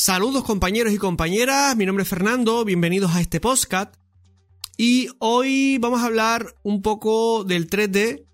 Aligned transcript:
Saludos 0.00 0.44
compañeros 0.44 0.92
y 0.92 0.96
compañeras, 0.96 1.76
mi 1.76 1.84
nombre 1.84 2.04
es 2.04 2.08
Fernando, 2.08 2.64
bienvenidos 2.64 3.16
a 3.16 3.20
este 3.20 3.40
podcast. 3.40 3.96
Y 4.76 5.08
hoy 5.18 5.78
vamos 5.78 6.02
a 6.02 6.06
hablar 6.06 6.54
un 6.62 6.82
poco 6.82 7.42
del 7.42 7.68
3D 7.68 8.24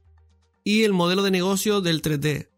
y 0.62 0.82
el 0.82 0.92
modelo 0.92 1.22
de 1.22 1.30
negocio 1.30 1.80
del 1.80 2.02
3D. 2.02 2.50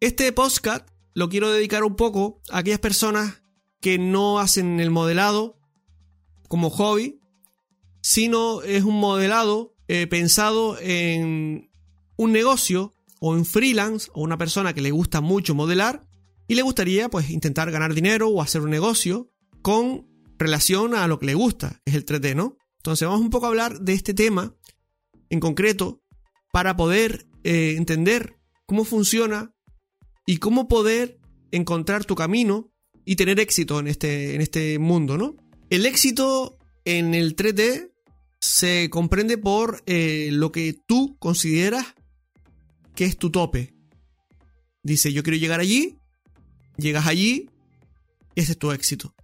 Este 0.00 0.30
podcast 0.32 0.86
lo 1.14 1.30
quiero 1.30 1.50
dedicar 1.50 1.84
un 1.84 1.96
poco 1.96 2.42
a 2.50 2.58
aquellas 2.58 2.80
personas 2.80 3.40
que 3.80 3.96
no 3.98 4.38
hacen 4.38 4.78
el 4.78 4.90
modelado 4.90 5.58
como 6.46 6.68
hobby, 6.68 7.22
sino 8.02 8.60
es 8.60 8.84
un 8.84 9.00
modelado 9.00 9.74
eh, 9.88 10.06
pensado 10.06 10.76
en 10.80 11.70
un 12.16 12.32
negocio 12.32 12.92
o 13.20 13.36
en 13.36 13.46
freelance 13.46 14.10
o 14.12 14.20
una 14.20 14.36
persona 14.36 14.74
que 14.74 14.82
le 14.82 14.90
gusta 14.90 15.22
mucho 15.22 15.54
modelar 15.54 16.04
y 16.46 16.54
le 16.54 16.62
gustaría 16.62 17.08
pues 17.08 17.30
intentar 17.30 17.70
ganar 17.70 17.94
dinero 17.94 18.28
o 18.28 18.42
hacer 18.42 18.60
un 18.60 18.70
negocio 18.70 19.30
con 19.62 20.06
relación 20.38 20.94
a 20.94 21.06
lo 21.08 21.18
que 21.18 21.26
le 21.26 21.34
gusta, 21.34 21.80
es 21.84 21.94
el 21.94 22.04
3D, 22.04 22.34
¿no? 22.34 22.56
Entonces 22.78 23.08
vamos 23.08 23.22
un 23.22 23.30
poco 23.30 23.46
a 23.46 23.48
hablar 23.48 23.80
de 23.80 23.94
este 23.94 24.12
tema 24.12 24.54
en 25.30 25.40
concreto 25.40 26.02
para 26.52 26.76
poder 26.76 27.26
eh, 27.44 27.74
entender 27.76 28.36
cómo 28.66 28.84
funciona 28.84 29.54
y 30.26 30.36
cómo 30.38 30.68
poder 30.68 31.18
encontrar 31.50 32.04
tu 32.04 32.14
camino 32.14 32.72
y 33.04 33.16
tener 33.16 33.40
éxito 33.40 33.80
en 33.80 33.86
este, 33.86 34.34
en 34.34 34.40
este 34.40 34.78
mundo, 34.78 35.16
¿no? 35.16 35.36
El 35.70 35.86
éxito 35.86 36.58
en 36.84 37.14
el 37.14 37.36
3D 37.36 37.90
se 38.38 38.90
comprende 38.90 39.38
por 39.38 39.82
eh, 39.86 40.28
lo 40.32 40.52
que 40.52 40.76
tú 40.86 41.16
consideras 41.18 41.94
que 42.94 43.04
es 43.04 43.16
tu 43.16 43.30
tope. 43.30 43.74
Dice, 44.82 45.12
yo 45.12 45.22
quiero 45.22 45.38
llegar 45.38 45.60
allí, 45.60 45.98
llegas 46.76 47.06
allí, 47.06 47.50
y 48.34 48.40
ese 48.40 48.52
es 48.52 48.58
tu 48.58 48.72
éxito. 48.72 49.14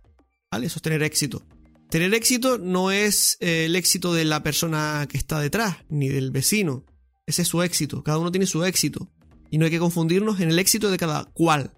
¿Vale? 0.51 0.67
Eso 0.67 0.79
es 0.79 0.83
tener 0.83 1.03
éxito. 1.03 1.43
Tener 1.91 2.15
éxito 2.15 2.59
no 2.59 2.91
es 2.91 3.37
eh, 3.41 3.67
el 3.67 3.77
éxito 3.77 4.15
de 4.15 4.25
la 4.25 4.43
persona 4.43 5.07
que 5.09 5.19
está 5.19 5.41
detrás, 5.41 5.79
ni 5.89 6.09
del 6.09 6.31
vecino. 6.31 6.85
Ese 7.27 7.43
es 7.43 7.49
su 7.49 7.63
éxito. 7.63 8.03
Cada 8.03 8.19
uno 8.19 8.31
tiene 8.31 8.47
su 8.47 8.65
éxito. 8.65 9.11
Y 9.51 9.59
no 9.59 9.65
hay 9.65 9.71
que 9.71 9.79
confundirnos 9.79 10.41
en 10.41 10.51
el 10.51 10.59
éxito 10.59 10.91
de 10.91 10.99
cada 10.99 11.25
cual. 11.25 11.73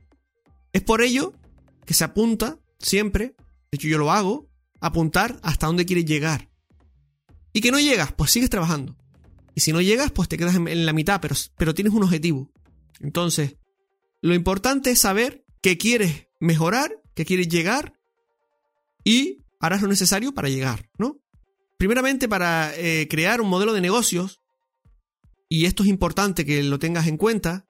Es 0.73 0.83
por 0.83 1.03
ello 1.03 1.33
que 1.87 1.95
se 1.95 2.05
apunta 2.05 2.59
siempre, 2.78 3.34
de 3.70 3.77
hecho 3.77 3.89
yo 3.89 3.98
lo 3.98 4.12
hago, 4.12 4.50
apuntar 4.81 5.39
hasta 5.43 5.67
dónde 5.67 5.87
quieres 5.87 6.05
llegar. 6.05 6.50
Y 7.53 7.61
que 7.61 7.70
no 7.70 7.81
llegas, 7.81 8.12
pues 8.12 8.31
sigues 8.31 8.50
trabajando. 8.50 8.97
Y 9.55 9.61
si 9.61 9.73
no 9.73 9.81
llegas, 9.81 10.11
pues 10.12 10.28
te 10.28 10.39
quedas 10.39 10.56
en, 10.56 10.87
la 10.87 10.93
mitad, 10.93 11.20
pero, 11.20 11.34
pero 11.56 11.75
tienes 11.75 11.93
un 11.93 12.03
objetivo. 12.03 12.50
Entonces, 13.00 13.56
lo 14.20 14.34
importante 14.34 14.91
es 14.91 14.98
saber 14.98 15.45
qué 15.63 15.79
quieres 15.79 16.29
mejorar, 16.41 17.01
qué 17.15 17.25
quieres 17.25 17.49
llegar 17.49 17.99
y 19.05 19.39
harás 19.61 19.83
lo 19.83 19.89
necesario 19.89 20.35
para 20.35 20.49
llegar, 20.49 20.91
¿no? 20.99 21.21
Primeramente, 21.79 22.29
para 22.29 22.73
eh, 22.77 23.09
crear 23.09 23.41
un 23.41 23.49
modelo 23.49 23.73
de 23.73 23.81
negocios, 23.81 24.41
y 25.49 25.67
esto 25.67 25.83
es 25.83 25.89
importante 25.89 26.45
que 26.45 26.63
lo 26.63 26.79
tengas 26.79 27.07
en 27.07 27.17
cuenta, 27.17 27.67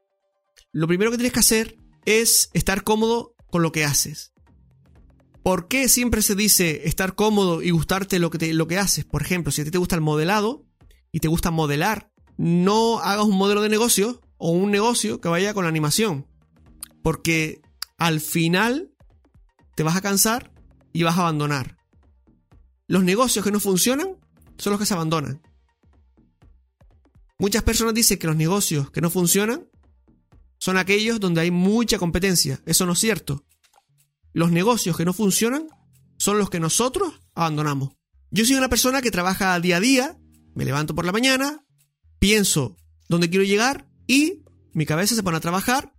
lo 0.73 0.87
primero 0.87 1.11
que 1.11 1.17
tienes 1.17 1.33
que 1.33 1.41
hacer 1.41 1.77
es 2.05 2.51
estar 2.53 2.83
cómodo 2.83 3.35
con 3.51 3.63
lo 3.63 3.73
que 3.73 3.85
haces. 3.85 4.33
¿Por 5.43 5.69
qué 5.69 5.89
siempre 5.89 6.23
se 6.23 6.35
dice 6.35 6.83
estar 6.89 7.15
cómodo 7.15 7.63
y 7.63 7.71
gustarte 7.71 8.19
lo 8.19 8.31
que, 8.31 8.53
lo 8.55 8.67
que 8.67 8.79
haces? 8.79 9.05
Por 9.05 9.23
ejemplo, 9.23 9.53
si 9.53 9.63
a 9.63 9.65
ti 9.65 9.71
te 9.71 9.79
gusta 9.79 9.95
el 9.95 10.03
modelado, 10.03 10.67
y 11.13 11.21
te 11.21 11.29
gusta 11.29 11.51
modelar, 11.51 12.11
no 12.39 12.99
hagas 12.99 13.27
un 13.27 13.37
modelo 13.37 13.61
de 13.61 13.69
negocio 13.69 14.21
o 14.39 14.51
un 14.51 14.71
negocio 14.71 15.21
que 15.21 15.29
vaya 15.29 15.55
con 15.55 15.65
la 15.65 15.69
animación. 15.69 16.27
Porque 17.03 17.61
al 18.03 18.21
final 18.21 18.91
te 19.77 19.85
vas 19.85 19.95
a 19.95 20.01
cansar 20.01 20.53
y 20.93 21.05
vas 21.05 21.17
a 21.17 21.21
abandonar. 21.21 21.77
Los 22.89 23.05
negocios 23.05 23.45
que 23.45 23.53
no 23.53 23.61
funcionan 23.61 24.17
son 24.59 24.73
los 24.73 24.81
que 24.81 24.87
se 24.87 24.95
abandonan. 24.95 25.41
Muchas 27.39 27.63
personas 27.63 27.95
dicen 27.95 28.19
que 28.19 28.27
los 28.27 28.35
negocios 28.35 28.91
que 28.91 29.01
no 29.01 29.09
funcionan 29.09 29.69
son 30.59 30.79
aquellos 30.79 31.21
donde 31.21 31.43
hay 31.43 31.53
mucha 31.53 32.01
competencia. 32.01 32.61
Eso 32.67 32.87
no 32.87 32.95
es 32.95 32.99
cierto. 32.99 33.45
Los 34.33 34.51
negocios 34.51 34.97
que 34.97 35.05
no 35.05 35.13
funcionan 35.13 35.69
son 36.19 36.39
los 36.39 36.51
que 36.51 36.59
nosotros 36.59 37.21
abandonamos. 37.37 37.91
Yo 38.33 38.45
soy 38.45 38.57
una 38.57 38.69
persona 38.69 39.01
que 39.01 39.13
trabaja 39.13 39.61
día 39.61 39.77
a 39.77 39.81
día 39.81 40.19
me 40.57 40.65
levanto 40.65 40.97
por 40.97 41.05
la 41.05 41.13
mañana, 41.13 41.65
pienso 42.19 42.77
dónde 43.09 43.31
quiero 43.31 43.45
llegar 43.45 43.89
y 44.09 44.43
mi 44.73 44.87
cabeza 44.87 45.15
se 45.15 45.23
pone 45.23 45.37
a 45.37 45.41
trabajar 45.41 45.95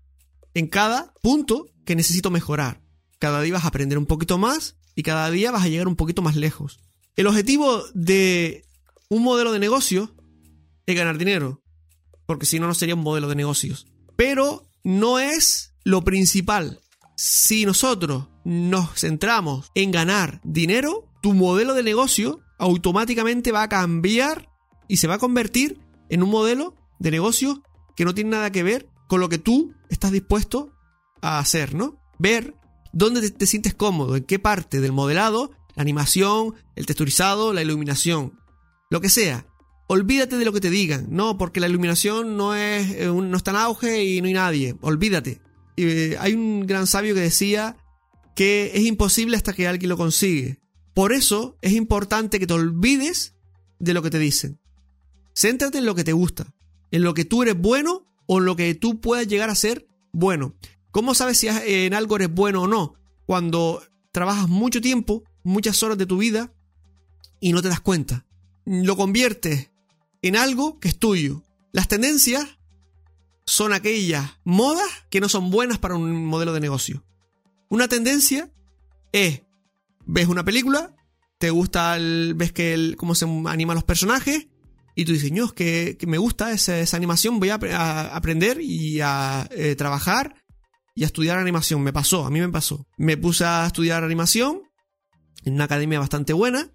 en 0.54 0.68
cada 0.68 1.14
punto 1.22 1.73
que 1.86 1.96
necesito 1.96 2.32
mejorar. 2.32 2.82
Cada 3.20 3.42
día 3.42 3.54
vas 3.54 3.66
a 3.66 3.70
aprender 3.70 3.98
un 3.98 4.06
poquito 4.06 4.38
más 4.38 4.78
y 4.96 5.04
cada 5.04 5.30
día 5.32 5.52
vas 5.52 5.64
a 5.64 5.68
llegar 5.68 5.88
un 5.88 5.96
poquito 5.96 6.22
más 6.22 6.36
lejos. 6.36 6.80
El 7.16 7.28
objetivo 7.28 7.84
de 7.94 8.66
un 9.10 9.24
modelo 9.24 9.52
de 9.52 9.60
negocio 9.60 10.16
es 10.86 10.96
ganar 10.96 11.18
dinero, 11.18 11.62
porque 12.26 12.46
si 12.46 12.60
no, 12.60 12.68
no 12.68 12.74
sería 12.74 12.96
un 12.96 13.02
modelo 13.02 13.28
de 13.28 13.36
negocios. 13.36 13.86
Pero 14.16 14.68
no 14.84 15.20
es 15.20 15.74
lo 15.84 16.04
principal. 16.04 16.80
Si 17.16 17.66
nosotros 17.66 18.28
nos 18.44 19.00
centramos 19.00 19.72
en 19.76 19.92
ganar 19.92 20.42
dinero, 20.44 21.10
tu 21.22 21.34
modelo 21.34 21.74
de 21.74 21.84
negocio 21.84 22.42
automáticamente 22.58 23.52
va 23.52 23.64
a 23.64 23.70
cambiar 23.70 24.50
y 24.88 24.98
se 24.98 25.08
va 25.08 25.16
a 25.16 25.20
convertir 25.20 25.80
en 26.10 26.24
un 26.24 26.30
modelo 26.30 26.76
de 27.00 27.12
negocio 27.12 27.64
que 27.96 28.06
no 28.06 28.14
tiene 28.14 28.32
nada 28.32 28.52
que 28.52 28.64
ver 28.64 28.90
con 29.08 29.20
lo 29.20 29.30
que 29.30 29.38
tú 29.38 29.74
estás 29.90 30.12
dispuesto 30.12 30.73
a 31.24 31.40
hacer, 31.40 31.74
¿no? 31.74 32.00
Ver 32.20 32.54
dónde 32.92 33.32
te, 33.32 33.48
sientes 33.48 33.74
cómodo, 33.74 34.16
en 34.16 34.26
qué 34.26 34.38
parte 34.38 34.82
del 34.82 34.92
modelado, 34.92 35.52
la 35.76 35.82
animación, 35.82 36.54
el 36.76 36.86
texturizado, 36.86 37.54
la 37.54 37.62
iluminación, 37.62 38.40
lo 38.92 39.02
que 39.02 39.10
sea. 39.10 39.48
Olvídate 39.88 40.38
de 40.38 40.46
lo 40.46 40.54
que 40.54 40.62
te 40.62 40.70
digan, 40.70 41.08
no, 41.10 41.38
porque 41.38 41.60
la 41.60 41.68
iluminación 41.68 42.38
no 42.38 42.56
es 42.56 42.92
eh, 42.92 43.08
no 43.08 43.36
está 43.36 43.52
en 43.52 43.58
auge 43.58 44.04
y 44.04 44.22
no 44.22 44.28
hay 44.28 44.34
nadie. 44.34 44.76
Olvídate. 44.82 45.42
Eh, 45.78 46.16
hay 46.20 46.34
un 46.34 46.66
gran 46.68 46.88
sabio 46.88 47.16
que 47.16 47.22
decía 47.22 47.78
que 48.36 48.72
es 48.74 48.84
imposible 48.84 49.38
hasta 49.38 49.54
que 49.54 49.68
alguien 49.68 49.90
lo 49.90 49.98
consigue. 49.98 50.60
Por 50.94 51.14
eso 51.14 51.58
es 51.62 51.74
importante 51.74 52.40
que 52.40 52.48
te 52.48 52.54
olvides 52.54 53.36
de 53.80 53.94
lo 53.94 54.02
que 54.02 54.10
te 54.10 54.20
dicen. 54.20 54.60
Céntrate 55.36 55.80
en 55.80 55.86
lo 55.86 55.96
que 55.96 56.04
te 56.04 56.14
gusta, 56.14 56.54
en 56.92 57.04
lo 57.04 57.14
que 57.14 57.26
tú 57.26 57.42
eres 57.42 57.58
bueno 57.58 58.06
o 58.28 58.40
en 58.40 58.46
lo 58.46 58.56
que 58.56 58.76
tú 58.76 59.02
puedas 59.02 59.28
llegar 59.28 59.50
a 59.50 59.56
ser 59.56 59.88
bueno. 60.12 60.56
¿Cómo 60.94 61.16
sabes 61.16 61.40
si 61.40 61.48
en 61.48 61.96
algo 61.96 62.18
eres 62.18 62.32
bueno 62.32 62.62
o 62.62 62.68
no? 62.68 62.94
Cuando 63.26 63.82
trabajas 64.12 64.48
mucho 64.48 64.80
tiempo, 64.80 65.24
muchas 65.44 65.82
horas 65.82 65.98
de 65.98 66.06
tu 66.06 66.18
vida 66.18 66.54
y 67.40 67.52
no 67.52 67.64
te 67.64 67.70
das 67.70 67.80
cuenta. 67.80 68.28
Lo 68.64 68.96
conviertes 68.96 69.72
en 70.22 70.36
algo 70.36 70.80
que 70.80 70.90
es 70.90 71.00
tuyo. 71.00 71.42
Las 71.72 71.88
tendencias 71.88 72.60
son 73.44 73.74
aquellas 73.74 74.34
modas 74.44 74.88
que 75.10 75.20
no 75.20 75.30
son 75.30 75.50
buenas 75.50 75.80
para 75.80 75.96
un 75.96 76.28
modelo 76.28 76.54
de 76.54 76.60
negocio. 76.60 77.04
Una 77.70 77.88
tendencia 77.88 78.54
es 79.12 79.42
ves 80.06 80.28
una 80.28 80.46
película, 80.46 80.96
te 81.40 81.50
gusta, 81.50 81.96
el, 81.96 82.36
ves 82.36 82.54
que 82.54 82.94
cómo 82.98 83.16
se 83.16 83.26
animan 83.48 83.74
los 83.74 83.84
personajes, 83.84 84.48
y 84.94 85.06
tú 85.06 85.14
dices, 85.14 85.32
no, 85.32 85.52
que, 85.54 85.98
me 86.06 86.20
gusta 86.20 86.52
esa, 86.52 86.96
animación, 86.96 87.40
voy 87.40 87.50
a, 87.50 88.16
aprender 88.16 88.62
y 88.62 89.02
a 89.02 89.50
eh, 89.52 89.76
trabajar 89.76 90.36
y 90.96 91.04
a 91.04 91.08
estudiar 91.08 91.38
animación. 91.38 91.82
Me 91.82 91.94
pasó, 91.94 92.26
a 92.26 92.30
mí 92.30 92.40
me 92.40 92.50
pasó. 92.50 92.88
Me 92.98 93.18
puse 93.18 93.46
a 93.46 93.66
estudiar 93.66 94.04
animación 94.04 94.62
en 95.46 95.56
una 95.56 95.66
academia 95.66 96.00
bastante 96.00 96.34
buena 96.34 96.72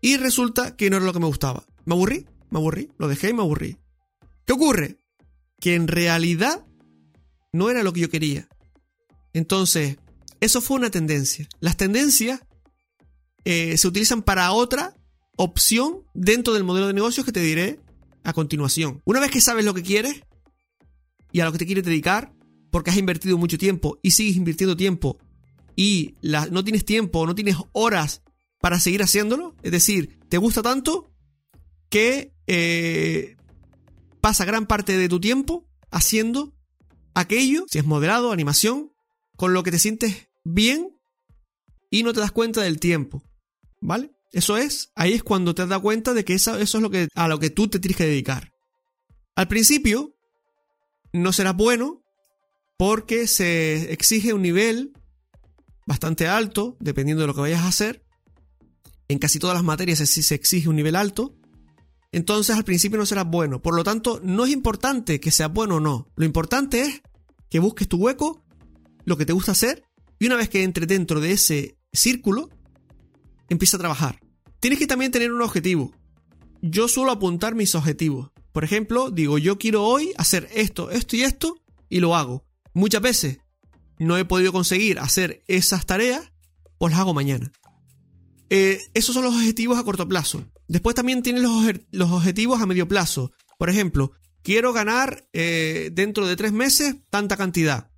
y 0.00 0.16
resulta 0.16 0.76
que 0.76 0.90
no 0.90 0.96
era 0.96 1.06
lo 1.06 1.12
que 1.12 1.20
me 1.20 1.26
gustaba. 1.26 1.64
Me 1.84 1.94
aburrí, 1.94 2.26
me 2.50 2.58
aburrí, 2.58 2.90
lo 2.98 3.08
dejé 3.08 3.30
y 3.30 3.34
me 3.34 3.42
aburrí. 3.42 3.78
¿Qué 4.46 4.52
ocurre? 4.52 4.98
Que 5.60 5.74
en 5.74 5.88
realidad 5.88 6.64
no 7.52 7.70
era 7.70 7.82
lo 7.82 7.92
que 7.92 8.00
yo 8.00 8.10
quería. 8.10 8.48
Entonces, 9.32 9.98
eso 10.40 10.60
fue 10.60 10.76
una 10.76 10.90
tendencia. 10.90 11.48
Las 11.60 11.76
tendencias 11.76 12.40
eh, 13.44 13.76
se 13.76 13.88
utilizan 13.88 14.22
para 14.22 14.52
otra 14.52 14.94
opción 15.36 16.04
dentro 16.14 16.54
del 16.54 16.64
modelo 16.64 16.86
de 16.86 16.94
negocios 16.94 17.24
que 17.24 17.32
te 17.32 17.40
diré 17.40 17.80
a 18.24 18.32
continuación. 18.32 19.02
Una 19.04 19.20
vez 19.20 19.30
que 19.30 19.40
sabes 19.40 19.64
lo 19.64 19.74
que 19.74 19.82
quieres 19.82 20.22
y 21.32 21.40
a 21.40 21.44
lo 21.44 21.52
que 21.52 21.58
te 21.58 21.66
quieres 21.66 21.84
dedicar, 21.84 22.32
porque 22.70 22.90
has 22.90 22.96
invertido 22.96 23.38
mucho 23.38 23.58
tiempo 23.58 23.98
y 24.02 24.12
sigues 24.12 24.36
invirtiendo 24.36 24.76
tiempo 24.76 25.18
y 25.76 26.16
no 26.22 26.64
tienes 26.64 26.84
tiempo, 26.84 27.26
no 27.26 27.34
tienes 27.34 27.56
horas 27.72 28.22
para 28.60 28.80
seguir 28.80 29.02
haciéndolo, 29.02 29.54
es 29.62 29.70
decir, 29.70 30.18
te 30.28 30.38
gusta 30.38 30.62
tanto 30.62 31.10
que 31.88 32.34
eh, 32.46 33.36
pasa 34.20 34.44
gran 34.44 34.66
parte 34.66 34.96
de 34.96 35.08
tu 35.08 35.20
tiempo 35.20 35.68
haciendo 35.90 36.54
aquello, 37.14 37.64
si 37.68 37.78
es 37.78 37.84
modelado, 37.84 38.32
animación, 38.32 38.92
con 39.36 39.52
lo 39.52 39.62
que 39.62 39.70
te 39.70 39.78
sientes 39.78 40.28
bien 40.44 40.96
y 41.90 42.02
no 42.02 42.12
te 42.12 42.20
das 42.20 42.32
cuenta 42.32 42.62
del 42.62 42.80
tiempo. 42.80 43.22
¿Vale? 43.80 44.10
Eso 44.32 44.56
es, 44.56 44.90
ahí 44.94 45.14
es 45.14 45.22
cuando 45.22 45.54
te 45.54 45.66
das 45.66 45.80
cuenta 45.80 46.12
de 46.12 46.24
que 46.24 46.34
eso, 46.34 46.58
es 46.58 46.74
lo 46.74 46.90
que, 46.90 47.08
a 47.14 47.28
lo 47.28 47.38
que 47.38 47.50
tú 47.50 47.68
te 47.68 47.78
tienes 47.78 47.96
que 47.96 48.06
dedicar. 48.06 48.52
Al 49.36 49.48
principio, 49.48 50.16
no 51.12 51.32
será 51.32 51.52
bueno 51.52 52.02
porque 52.78 53.26
se 53.26 53.92
exige 53.92 54.32
un 54.32 54.40
nivel 54.40 54.92
bastante 55.84 56.28
alto, 56.28 56.76
dependiendo 56.80 57.22
de 57.22 57.26
lo 57.26 57.34
que 57.34 57.42
vayas 57.42 57.62
a 57.62 57.68
hacer. 57.68 58.04
En 59.08 59.18
casi 59.18 59.38
todas 59.38 59.54
las 59.54 59.64
materias 59.64 59.98
se 59.98 60.34
exige 60.34 60.68
un 60.68 60.76
nivel 60.76 60.96
alto. 60.96 61.34
Entonces 62.12 62.56
al 62.56 62.64
principio 62.64 62.96
no 62.96 63.04
serás 63.04 63.26
bueno. 63.26 63.60
Por 63.60 63.74
lo 63.74 63.84
tanto, 63.84 64.20
no 64.22 64.44
es 64.44 64.52
importante 64.52 65.18
que 65.18 65.30
seas 65.30 65.52
bueno 65.52 65.76
o 65.76 65.80
no. 65.80 66.08
Lo 66.14 66.24
importante 66.24 66.82
es 66.82 67.02
que 67.50 67.58
busques 67.58 67.88
tu 67.88 67.98
hueco, 67.98 68.44
lo 69.04 69.16
que 69.16 69.26
te 69.26 69.32
gusta 69.32 69.52
hacer, 69.52 69.84
y 70.18 70.26
una 70.26 70.36
vez 70.36 70.48
que 70.48 70.62
entre 70.62 70.86
dentro 70.86 71.20
de 71.20 71.32
ese 71.32 71.78
círculo, 71.92 72.48
empieza 73.48 73.76
a 73.76 73.80
trabajar. 73.80 74.20
Tienes 74.60 74.78
que 74.78 74.86
también 74.86 75.10
tener 75.10 75.32
un 75.32 75.42
objetivo. 75.42 75.92
Yo 76.62 76.86
suelo 76.86 77.10
apuntar 77.10 77.54
mis 77.54 77.74
objetivos. 77.74 78.30
Por 78.52 78.62
ejemplo, 78.62 79.10
digo, 79.10 79.38
yo 79.38 79.58
quiero 79.58 79.84
hoy 79.84 80.12
hacer 80.16 80.48
esto, 80.54 80.90
esto 80.90 81.16
y 81.16 81.22
esto, 81.22 81.56
y 81.88 82.00
lo 82.00 82.14
hago. 82.14 82.47
Muchas 82.78 83.02
veces 83.02 83.38
no 83.98 84.16
he 84.16 84.24
podido 84.24 84.52
conseguir 84.52 85.00
hacer 85.00 85.42
esas 85.48 85.84
tareas, 85.84 86.30
pues 86.78 86.92
las 86.92 87.00
hago 87.00 87.12
mañana. 87.12 87.50
Eh, 88.50 88.80
esos 88.94 89.16
son 89.16 89.24
los 89.24 89.34
objetivos 89.34 89.76
a 89.76 89.82
corto 89.82 90.06
plazo. 90.06 90.44
Después 90.68 90.94
también 90.94 91.24
tienes 91.24 91.42
los, 91.42 92.10
objetivos 92.12 92.62
a 92.62 92.66
medio 92.66 92.86
plazo. 92.86 93.32
Por 93.58 93.68
ejemplo, 93.68 94.12
quiero 94.44 94.72
ganar 94.72 95.26
eh, 95.32 95.90
dentro 95.92 96.28
de 96.28 96.36
tres 96.36 96.52
meses 96.52 96.94
tanta 97.10 97.36
cantidad. 97.36 97.90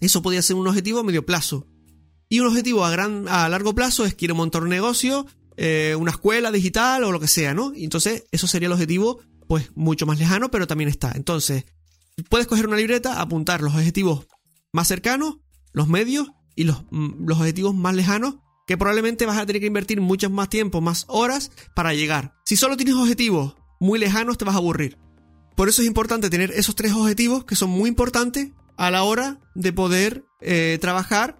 Eso 0.00 0.22
podría 0.22 0.40
ser 0.40 0.56
un 0.56 0.68
objetivo 0.68 1.00
a 1.00 1.04
medio 1.04 1.26
plazo. 1.26 1.66
Y 2.30 2.40
un 2.40 2.46
objetivo 2.46 2.86
a, 2.86 2.90
gran, 2.90 3.28
a 3.28 3.46
largo 3.50 3.74
plazo 3.74 4.06
es 4.06 4.14
quiero 4.14 4.34
montar 4.34 4.62
un 4.62 4.70
negocio, 4.70 5.26
eh, 5.58 5.94
una 5.98 6.12
escuela 6.12 6.50
digital 6.50 7.04
o 7.04 7.12
lo 7.12 7.20
que 7.20 7.28
sea, 7.28 7.52
¿no? 7.52 7.74
Entonces 7.76 8.24
eso 8.30 8.46
sería 8.46 8.68
el 8.68 8.72
objetivo 8.72 9.20
pues 9.46 9.70
mucho 9.74 10.06
más 10.06 10.18
lejano, 10.18 10.50
pero 10.50 10.66
también 10.66 10.88
está. 10.88 11.12
Entonces, 11.14 11.66
puedes 12.28 12.46
coger 12.46 12.66
una 12.66 12.76
libreta, 12.76 13.20
apuntar 13.20 13.62
los 13.62 13.74
objetivos 13.74 14.26
más 14.72 14.88
cercanos, 14.88 15.38
los 15.72 15.88
medios 15.88 16.28
y 16.56 16.64
los, 16.64 16.84
mm, 16.90 17.26
los 17.26 17.38
objetivos 17.38 17.74
más 17.74 17.94
lejanos 17.94 18.36
que 18.66 18.76
probablemente 18.76 19.24
vas 19.24 19.38
a 19.38 19.46
tener 19.46 19.60
que 19.60 19.66
invertir 19.66 20.00
mucho 20.00 20.28
más 20.28 20.50
tiempo, 20.50 20.80
más 20.80 21.06
horas 21.08 21.50
para 21.74 21.94
llegar. 21.94 22.34
Si 22.44 22.54
solo 22.54 22.76
tienes 22.76 22.94
objetivos 22.94 23.56
muy 23.80 23.98
lejanos 23.98 24.36
te 24.36 24.44
vas 24.44 24.54
a 24.54 24.58
aburrir. 24.58 24.98
Por 25.56 25.68
eso 25.68 25.82
es 25.82 25.88
importante 25.88 26.30
tener 26.30 26.52
esos 26.52 26.76
tres 26.76 26.92
objetivos 26.92 27.44
que 27.44 27.56
son 27.56 27.70
muy 27.70 27.88
importantes 27.88 28.50
a 28.76 28.90
la 28.90 29.02
hora 29.02 29.40
de 29.54 29.72
poder 29.72 30.24
eh, 30.40 30.78
trabajar 30.80 31.38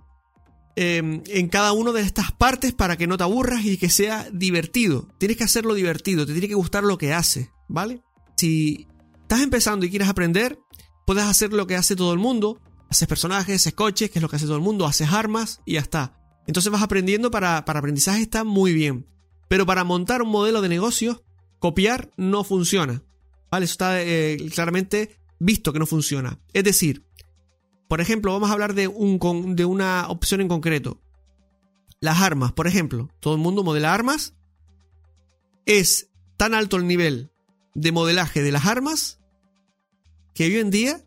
em, 0.74 1.22
en 1.26 1.48
cada 1.48 1.72
una 1.72 1.92
de 1.92 2.02
estas 2.02 2.32
partes 2.32 2.72
para 2.72 2.96
que 2.96 3.06
no 3.06 3.16
te 3.16 3.24
aburras 3.24 3.64
y 3.64 3.76
que 3.76 3.90
sea 3.90 4.28
divertido. 4.32 5.08
Tienes 5.18 5.36
que 5.36 5.44
hacerlo 5.44 5.74
divertido, 5.74 6.26
te 6.26 6.32
tiene 6.32 6.48
que 6.48 6.54
gustar 6.54 6.82
lo 6.82 6.98
que 6.98 7.12
haces, 7.12 7.50
¿vale? 7.68 8.02
Si 8.36 8.88
estás 9.22 9.42
empezando 9.42 9.86
y 9.86 9.90
quieres 9.90 10.08
aprender, 10.08 10.58
puedes 11.08 11.24
hacer 11.24 11.54
lo 11.54 11.66
que 11.66 11.74
hace 11.74 11.96
todo 11.96 12.12
el 12.12 12.18
mundo, 12.18 12.60
haces 12.90 13.08
personajes, 13.08 13.56
haces 13.56 13.72
coches, 13.72 14.10
que 14.10 14.18
es 14.18 14.22
lo 14.22 14.28
que 14.28 14.36
hace 14.36 14.44
todo 14.44 14.56
el 14.56 14.62
mundo, 14.62 14.84
haces 14.84 15.10
armas 15.10 15.62
y 15.64 15.72
ya 15.72 15.80
está. 15.80 16.20
Entonces 16.46 16.70
vas 16.70 16.82
aprendiendo 16.82 17.30
para, 17.30 17.64
para 17.64 17.78
aprendizaje 17.78 18.20
está 18.20 18.44
muy 18.44 18.74
bien. 18.74 19.06
Pero 19.48 19.64
para 19.64 19.84
montar 19.84 20.20
un 20.20 20.28
modelo 20.28 20.60
de 20.60 20.68
negocio, 20.68 21.24
copiar 21.60 22.10
no 22.18 22.44
funciona. 22.44 23.04
¿Vale? 23.50 23.64
Eso 23.64 23.72
está 23.72 24.02
eh, 24.02 24.36
claramente 24.52 25.18
visto 25.38 25.72
que 25.72 25.78
no 25.78 25.86
funciona. 25.86 26.40
Es 26.52 26.64
decir, 26.64 27.06
por 27.88 28.02
ejemplo, 28.02 28.34
vamos 28.34 28.50
a 28.50 28.52
hablar 28.52 28.74
de, 28.74 28.86
un, 28.86 29.56
de 29.56 29.64
una 29.64 30.08
opción 30.08 30.42
en 30.42 30.48
concreto. 30.48 31.00
Las 32.00 32.20
armas, 32.20 32.52
por 32.52 32.66
ejemplo. 32.66 33.08
Todo 33.20 33.32
el 33.32 33.40
mundo 33.40 33.64
modela 33.64 33.94
armas. 33.94 34.34
Es 35.64 36.10
tan 36.36 36.52
alto 36.52 36.76
el 36.76 36.86
nivel 36.86 37.30
de 37.74 37.92
modelaje 37.92 38.42
de 38.42 38.52
las 38.52 38.66
armas 38.66 39.18
que 40.38 40.44
hoy 40.44 40.58
en 40.58 40.70
día 40.70 41.04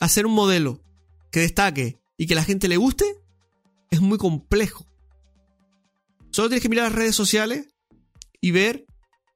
hacer 0.00 0.26
un 0.26 0.32
modelo 0.32 0.82
que 1.30 1.38
destaque 1.38 2.00
y 2.18 2.26
que 2.26 2.34
la 2.34 2.42
gente 2.42 2.66
le 2.66 2.76
guste, 2.76 3.04
es 3.92 4.00
muy 4.00 4.18
complejo. 4.18 4.84
Solo 6.32 6.48
tienes 6.48 6.62
que 6.64 6.68
mirar 6.68 6.86
las 6.86 6.98
redes 6.98 7.14
sociales 7.14 7.68
y 8.40 8.50
ver 8.50 8.84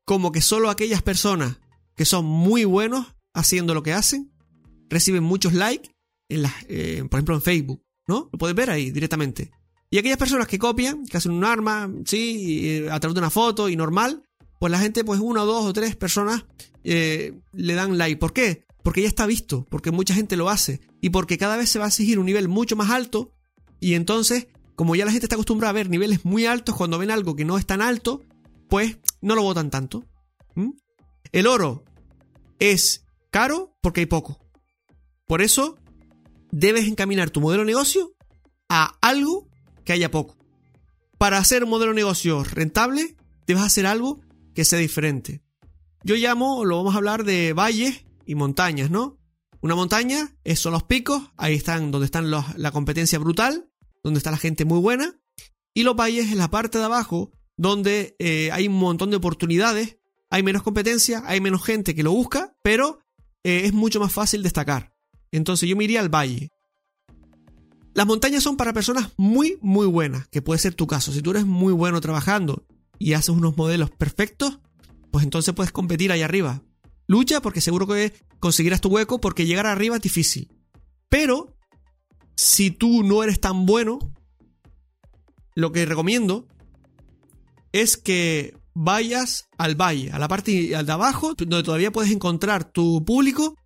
como 0.05 0.33
que 0.33 0.41
solo 0.41 0.71
aquellas 0.71 1.03
personas 1.03 1.61
que 1.95 2.05
son 2.05 2.25
muy 2.25 2.65
buenos 2.65 3.15
haciendo 3.33 3.75
lo 3.75 3.85
que 3.85 3.93
hacen 3.93 4.33
reciben 4.91 5.23
muchos 5.23 5.53
likes, 5.53 5.91
en 6.29 6.43
las, 6.43 6.55
eh, 6.69 7.05
por 7.09 7.19
ejemplo 7.19 7.37
en 7.37 7.43
Facebook, 7.43 7.85
¿no? 8.09 8.31
Lo 8.33 8.39
puedes 8.41 8.57
ver 8.57 8.71
ahí 8.71 8.91
directamente. 8.91 9.53
Y 9.89 9.99
aquellas 9.99 10.19
personas 10.19 10.49
que 10.49 10.59
copian, 10.59 11.07
que 11.07 11.17
hacen 11.17 11.31
un 11.31 11.45
arma, 11.45 11.89
sí, 12.07 12.89
a 12.91 12.99
través 12.99 13.15
de 13.15 13.21
una 13.21 13.31
foto 13.31 13.69
y 13.69 13.77
normal, 13.77 14.25
pues 14.59 14.73
la 14.73 14.81
gente, 14.81 15.05
pues 15.05 15.21
una, 15.21 15.43
dos 15.43 15.65
o 15.65 15.73
tres 15.73 15.95
personas 15.95 16.45
eh, 16.83 17.39
le 17.53 17.75
dan 17.75 17.99
like. 17.99 18.17
¿Por 18.17 18.33
qué? 18.33 18.67
Porque 18.83 19.03
ya 19.03 19.09
está 19.09 19.27
visto, 19.27 19.67
porque 19.69 19.91
mucha 19.91 20.15
gente 20.15 20.37
lo 20.37 20.49
hace 20.49 20.81
y 21.01 21.11
porque 21.11 21.39
cada 21.39 21.57
vez 21.57 21.69
se 21.69 21.79
va 21.79 21.87
a 21.87 21.89
exigir 21.89 22.19
un 22.19 22.27
nivel 22.27 22.49
mucho 22.49 22.77
más 22.77 22.91
alto 22.91 23.33
y 23.81 23.95
entonces, 23.95 24.49
como 24.77 24.97
ya 24.97 25.05
la 25.05 25.13
gente 25.13 25.27
está 25.27 25.37
acostumbrada 25.37 25.71
a 25.71 25.75
ver 25.75 25.91
niveles 25.91 26.25
muy 26.25 26.47
altos, 26.47 26.75
cuando 26.77 26.99
ven 26.99 27.11
algo 27.11 27.37
que 27.37 27.45
no 27.45 27.59
es 27.59 27.67
tan 27.67 27.83
alto, 27.83 28.23
pues 28.69 28.99
no 29.21 29.35
lo 29.35 29.43
votan 29.43 29.71
tanto. 29.71 30.05
¿Mm? 30.55 30.71
El 31.33 31.47
oro 31.47 31.85
es 32.59 33.05
caro 33.31 33.77
porque 33.81 34.01
hay 34.01 34.07
poco. 34.07 34.39
Por 35.27 35.43
eso, 35.43 35.77
debes 36.51 36.87
encaminar 36.87 37.31
tu 37.31 37.41
modelo 37.41 37.63
de 37.63 37.67
negocio 37.67 38.13
a 38.69 38.97
algo 39.01 39.49
que 39.85 39.93
haya 39.93 40.11
poco. 40.11 40.37
Para 41.19 41.39
hacer 41.39 41.65
un 41.65 41.71
modelo 41.71 41.93
de 41.93 41.97
negocio 41.97 42.45
rentable, 42.45 43.17
debes 43.47 43.63
hacer 43.63 43.87
algo 43.87 44.21
que 44.55 44.65
sea 44.65 44.79
diferente. 44.79 45.43
Yo 46.05 46.15
llamo, 46.15 46.65
lo 46.65 46.77
vamos 46.77 46.95
a 46.95 46.99
hablar 46.99 47.25
de 47.25 47.53
valles 47.53 48.05
y 48.29 48.35
montañas, 48.35 48.91
¿no? 48.91 49.19
Una 49.61 49.75
montaña 49.75 50.37
son 50.55 50.73
los 50.75 50.85
picos, 50.85 51.33
ahí 51.37 51.55
están 51.55 51.91
donde 51.91 52.05
están 52.05 52.31
la 52.31 52.71
competencia 52.71 53.19
brutal, 53.19 53.71
donde 54.05 54.19
está 54.19 54.31
la 54.31 54.37
gente 54.37 54.65
muy 54.65 54.79
buena, 54.79 55.19
y 55.75 55.83
los 55.83 55.97
valles 55.97 56.31
es 56.31 56.37
la 56.37 56.51
parte 56.51 56.79
de 56.79 56.85
abajo 56.85 57.33
donde 57.57 58.17
eh, 58.19 58.51
hay 58.53 58.69
un 58.69 58.75
montón 58.75 59.11
de 59.11 59.17
oportunidades, 59.17 59.97
hay 60.31 60.43
menos 60.43 60.63
competencia, 60.63 61.23
hay 61.27 61.41
menos 61.41 61.65
gente 61.65 61.95
que 61.95 62.03
lo 62.03 62.13
busca, 62.13 62.55
pero 62.63 63.01
eh, 63.43 63.63
es 63.65 63.73
mucho 63.73 63.99
más 63.99 64.13
fácil 64.13 64.43
destacar. 64.43 64.95
Entonces 65.33 65.69
yo 65.69 65.75
me 65.75 65.85
iría 65.85 66.01
al 66.01 66.15
valle. 66.15 66.51
Las 67.95 68.07
montañas 68.07 68.43
son 68.43 68.57
para 68.57 68.73
personas 68.73 69.13
muy, 69.17 69.59
muy 69.61 69.87
buenas, 69.87 70.29
que 70.29 70.43
puede 70.43 70.61
ser 70.61 70.75
tu 70.75 70.87
caso. 70.87 71.13
Si 71.13 71.23
tú 71.23 71.31
eres 71.31 71.47
muy 71.47 71.73
bueno 71.73 72.01
trabajando 72.01 72.67
y 72.99 73.15
haces 73.15 73.31
unos 73.31 73.57
modelos 73.57 73.91
perfectos, 73.91 74.61
pues 75.11 75.25
entonces 75.25 75.55
puedes 75.55 75.73
competir 75.73 76.13
ahí 76.13 76.23
arriba. 76.23 76.63
Lucha 77.09 77.41
porque 77.41 77.61
seguro 77.61 77.87
que 77.87 78.13
conseguirás 78.39 78.81
tu 78.81 78.91
hueco 78.91 79.21
porque 79.21 79.47
llegar 79.47 79.67
arriba 79.67 79.97
es 79.97 80.03
difícil. 80.03 80.49
Pero 81.09 81.57
si 82.37 82.71
tú 82.71 83.03
no 83.03 83.25
eres 83.25 83.41
tan 83.41 83.67
bueno, 83.67 83.99
lo 85.55 85.73
que 85.73 85.87
recomiendo 85.87 86.47
es 87.73 87.97
que 87.97 88.55
vayas 88.75 89.49
al 89.57 89.75
valle, 89.75 90.13
a 90.13 90.19
la 90.19 90.29
parte 90.29 90.53
de 90.53 90.93
abajo, 90.93 91.35
donde 91.35 91.65
todavía 91.65 91.91
puedes 91.91 92.13
encontrar 92.13 92.71
tu 92.71 93.05
público 93.05 93.57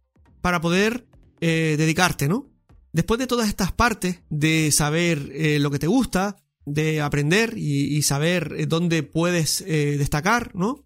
para 0.40 0.60
poder 0.60 1.06
eh, 1.40 1.74
dedicarte, 1.76 2.28
¿no? 2.28 2.48
Después 2.92 3.18
de 3.18 3.26
todas 3.26 3.48
estas 3.48 3.72
partes 3.72 4.20
de 4.30 4.70
saber 4.70 5.30
eh, 5.34 5.58
lo 5.58 5.70
que 5.70 5.78
te 5.78 5.86
gusta, 5.86 6.36
de 6.64 7.00
aprender 7.00 7.54
y, 7.56 8.00
saber 8.02 8.54
eh, 8.56 8.66
dónde 8.66 9.02
puedes 9.02 9.64
destacar, 9.66 10.54
¿no? 10.54 10.84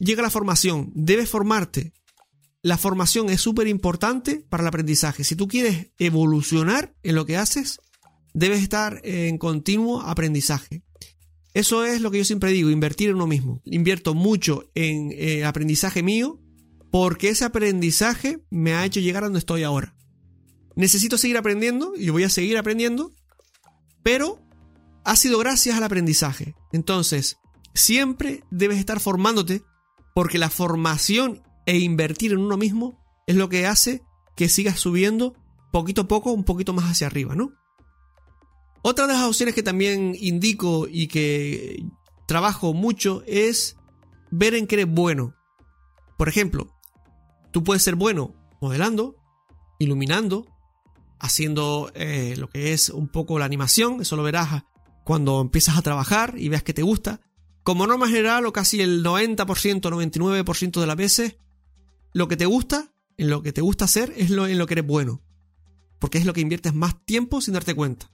Llega 0.00 0.22
la 0.22 0.30
formación, 0.30 0.90
debes 0.94 1.28
formarte. 1.28 1.92
La 2.62 2.76
formación 2.76 3.30
es 3.30 3.40
súper 3.40 3.68
importante 3.68 4.44
para 4.48 4.62
el 4.62 4.68
aprendizaje. 4.68 5.24
Si 5.24 5.36
tú 5.36 5.46
quieres 5.46 5.92
evolucionar 5.98 6.94
en 7.02 7.14
lo 7.14 7.24
que 7.24 7.36
haces, 7.36 7.80
debes 8.34 8.62
estar 8.62 9.00
en 9.04 9.38
continuo 9.38 10.00
aprendizaje. 10.02 10.82
Eso 11.54 11.84
es 11.84 12.00
lo 12.00 12.10
que 12.10 12.18
yo 12.18 12.24
siempre 12.24 12.50
digo, 12.50 12.70
invertir 12.70 13.10
en 13.10 13.16
uno 13.16 13.26
mismo. 13.26 13.62
Invierto 13.64 14.14
mucho 14.14 14.70
en 14.74 15.44
aprendizaje 15.44 16.02
mío 16.02 16.40
porque 16.90 17.28
ese 17.28 17.44
aprendizaje 17.44 18.44
me 18.50 18.74
ha 18.74 18.84
hecho 18.84 19.00
llegar 19.00 19.22
a 19.22 19.26
donde 19.26 19.40
estoy 19.40 19.62
ahora. 19.62 19.94
Necesito 20.74 21.18
seguir 21.18 21.36
aprendiendo 21.36 21.94
y 21.96 22.10
voy 22.10 22.24
a 22.24 22.28
seguir 22.28 22.58
aprendiendo, 22.58 23.12
pero 24.02 24.40
ha 25.04 25.16
sido 25.16 25.38
gracias 25.38 25.76
al 25.76 25.84
aprendizaje. 25.84 26.54
Entonces, 26.72 27.38
siempre 27.74 28.44
debes 28.50 28.78
estar 28.78 29.00
formándote 29.00 29.62
porque 30.18 30.38
la 30.38 30.50
formación 30.50 31.44
e 31.64 31.78
invertir 31.78 32.32
en 32.32 32.38
uno 32.38 32.56
mismo 32.56 32.98
es 33.28 33.36
lo 33.36 33.48
que 33.48 33.68
hace 33.68 34.02
que 34.34 34.48
sigas 34.48 34.80
subiendo 34.80 35.36
poquito 35.70 36.00
a 36.00 36.08
poco, 36.08 36.32
un 36.32 36.42
poquito 36.42 36.72
más 36.72 36.86
hacia 36.86 37.06
arriba, 37.06 37.36
¿no? 37.36 37.52
Otra 38.82 39.06
de 39.06 39.12
las 39.12 39.22
opciones 39.22 39.54
que 39.54 39.62
también 39.62 40.16
indico 40.18 40.88
y 40.90 41.06
que 41.06 41.84
trabajo 42.26 42.74
mucho 42.74 43.22
es 43.28 43.76
ver 44.32 44.56
en 44.56 44.66
qué 44.66 44.74
eres 44.74 44.92
bueno. 44.92 45.36
Por 46.16 46.28
ejemplo, 46.28 46.66
tú 47.52 47.62
puedes 47.62 47.84
ser 47.84 47.94
bueno 47.94 48.34
modelando, 48.60 49.14
iluminando, 49.78 50.46
haciendo 51.20 51.92
eh, 51.94 52.34
lo 52.36 52.48
que 52.48 52.72
es 52.72 52.88
un 52.88 53.06
poco 53.06 53.38
la 53.38 53.44
animación, 53.44 54.00
eso 54.00 54.16
lo 54.16 54.24
verás 54.24 54.64
cuando 55.04 55.40
empiezas 55.40 55.78
a 55.78 55.82
trabajar 55.82 56.34
y 56.36 56.48
veas 56.48 56.64
que 56.64 56.74
te 56.74 56.82
gusta, 56.82 57.20
como 57.68 57.86
norma 57.86 58.08
general, 58.08 58.46
o 58.46 58.52
casi 58.54 58.80
el 58.80 59.04
90%, 59.04 59.36
99% 59.82 60.80
de 60.80 60.86
las 60.86 60.96
veces, 60.96 61.36
lo 62.14 62.26
que 62.26 62.38
te 62.38 62.46
gusta, 62.46 62.94
en 63.18 63.28
lo 63.28 63.42
que 63.42 63.52
te 63.52 63.60
gusta 63.60 63.84
hacer, 63.84 64.10
es 64.16 64.30
lo 64.30 64.46
en 64.46 64.56
lo 64.56 64.66
que 64.66 64.72
eres 64.72 64.86
bueno. 64.86 65.20
Porque 65.98 66.16
es 66.16 66.24
lo 66.24 66.32
que 66.32 66.40
inviertes 66.40 66.72
más 66.72 67.04
tiempo 67.04 67.42
sin 67.42 67.52
darte 67.52 67.74
cuenta. 67.74 68.10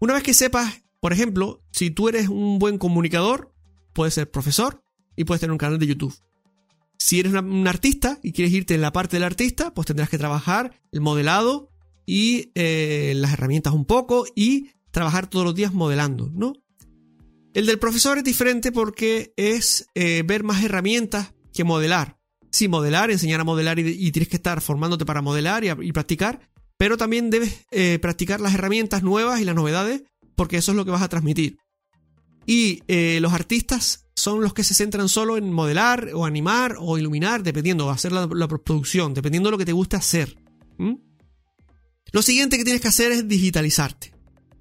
Una 0.00 0.14
vez 0.14 0.24
que 0.24 0.34
sepas, 0.34 0.82
por 0.98 1.12
ejemplo, 1.12 1.62
si 1.70 1.92
tú 1.92 2.08
eres 2.08 2.28
un 2.28 2.58
buen 2.58 2.78
comunicador, 2.78 3.54
puedes 3.92 4.14
ser 4.14 4.32
profesor 4.32 4.82
y 5.14 5.22
puedes 5.22 5.40
tener 5.40 5.52
un 5.52 5.58
canal 5.58 5.78
de 5.78 5.86
YouTube. 5.86 6.18
Si 6.98 7.20
eres 7.20 7.34
un 7.34 7.68
artista 7.68 8.18
y 8.20 8.32
quieres 8.32 8.52
irte 8.52 8.74
en 8.74 8.80
la 8.80 8.90
parte 8.90 9.14
del 9.14 9.22
artista, 9.22 9.72
pues 9.72 9.86
tendrás 9.86 10.10
que 10.10 10.18
trabajar 10.18 10.72
el 10.90 11.02
modelado 11.02 11.70
y 12.04 12.50
eh, 12.56 13.12
las 13.14 13.34
herramientas 13.34 13.74
un 13.74 13.84
poco 13.84 14.26
y 14.34 14.70
trabajar 14.90 15.28
todos 15.28 15.44
los 15.44 15.54
días 15.54 15.72
modelando, 15.72 16.32
¿no? 16.34 16.52
El 17.56 17.64
del 17.64 17.78
profesor 17.78 18.18
es 18.18 18.24
diferente 18.24 18.70
porque 18.70 19.32
es 19.38 19.86
eh, 19.94 20.22
ver 20.26 20.44
más 20.44 20.62
herramientas 20.62 21.32
que 21.54 21.64
modelar. 21.64 22.18
Sí, 22.50 22.68
modelar, 22.68 23.10
enseñar 23.10 23.40
a 23.40 23.44
modelar 23.44 23.78
y, 23.78 24.12
tienes 24.12 24.28
que 24.28 24.36
estar 24.36 24.60
formándote 24.60 25.06
para 25.06 25.22
modelar 25.22 25.64
y, 25.64 25.92
practicar, 25.92 26.50
pero 26.76 26.98
también 26.98 27.30
debes 27.30 27.64
eh, 27.70 27.98
practicar 27.98 28.42
las 28.42 28.52
herramientas 28.52 29.02
nuevas 29.02 29.40
y 29.40 29.46
las 29.46 29.54
novedades 29.54 30.02
porque 30.34 30.58
eso 30.58 30.72
es 30.72 30.76
lo 30.76 30.84
que 30.84 30.90
vas 30.90 31.00
a 31.00 31.08
transmitir. 31.08 31.56
Y 32.44 32.82
los 33.20 33.32
artistas 33.32 34.06
son 34.14 34.42
los 34.42 34.52
que 34.52 34.62
se 34.62 34.74
centran 34.74 35.08
solo 35.08 35.38
en 35.38 35.50
modelar 35.50 36.10
o 36.12 36.26
animar 36.26 36.76
o 36.78 36.98
iluminar, 36.98 37.42
dependiendo, 37.42 37.88
hacer 37.88 38.12
la, 38.12 38.28
la 38.30 38.48
producción, 38.48 39.14
dependiendo 39.14 39.48
de 39.48 39.52
lo 39.52 39.58
que 39.58 39.64
te 39.64 39.72
guste 39.72 39.96
hacer. 39.96 40.36
Lo 42.12 42.20
siguiente 42.20 42.58
que 42.58 42.64
tienes 42.64 42.82
que 42.82 42.88
hacer 42.88 43.12
es 43.12 43.26
digitalizarte. 43.26 44.12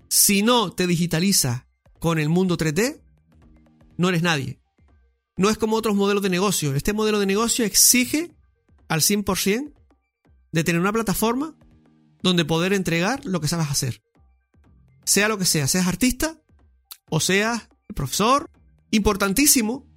Si 0.08 0.44
no 0.44 0.72
te 0.72 0.88
digitalizas 0.88 1.64
con 2.06 2.20
el 2.20 2.30
mundo 2.30 2.56
3D, 2.56 3.02
no 3.98 4.10
eres 4.10 4.22
nadie. 4.22 4.60
No 5.38 5.50
es 5.50 5.58
como 5.58 5.76
otros 5.76 5.96
modelos 5.96 6.22
de 6.22 6.30
negocio. 6.30 6.76
Este 6.76 6.94
modelo 6.94 7.18
de 7.18 7.26
negocio 7.26 7.66
exige 7.66 8.32
al 8.88 9.02
100% 9.02 9.74
de 10.52 10.64
tener 10.64 10.80
una 10.80 10.94
plataforma 10.94 11.58
donde 12.22 12.46
poder 12.46 12.74
entregar 12.74 13.26
lo 13.26 13.42
que 13.42 13.48
sabes 13.48 13.72
hacer. 13.72 14.04
Sea 15.04 15.30
lo 15.30 15.40
que 15.40 15.46
sea, 15.46 15.66
seas 15.66 15.88
artista 15.88 16.40
o 17.10 17.20
seas 17.20 17.70
profesor. 17.96 18.52
Importantísimo, 18.92 19.88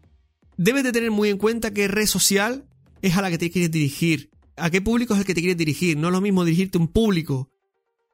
debes 0.56 0.84
de 0.84 0.92
tener 0.92 1.10
muy 1.10 1.28
en 1.28 1.36
cuenta 1.36 1.74
qué 1.74 1.88
red 1.88 2.06
social 2.06 2.66
es 3.02 3.18
a 3.18 3.20
la 3.20 3.28
que 3.28 3.36
te 3.36 3.50
quieres 3.50 3.70
dirigir 3.70 4.30
a 4.56 4.70
qué 4.70 4.80
público 4.80 5.12
es 5.12 5.20
el 5.20 5.26
que 5.26 5.34
te 5.34 5.42
quieres 5.42 5.58
dirigir. 5.58 5.98
No 5.98 6.08
es 6.08 6.12
lo 6.12 6.22
mismo 6.22 6.46
dirigirte 6.46 6.78
a 6.78 6.80
un 6.80 6.88
público 6.88 7.50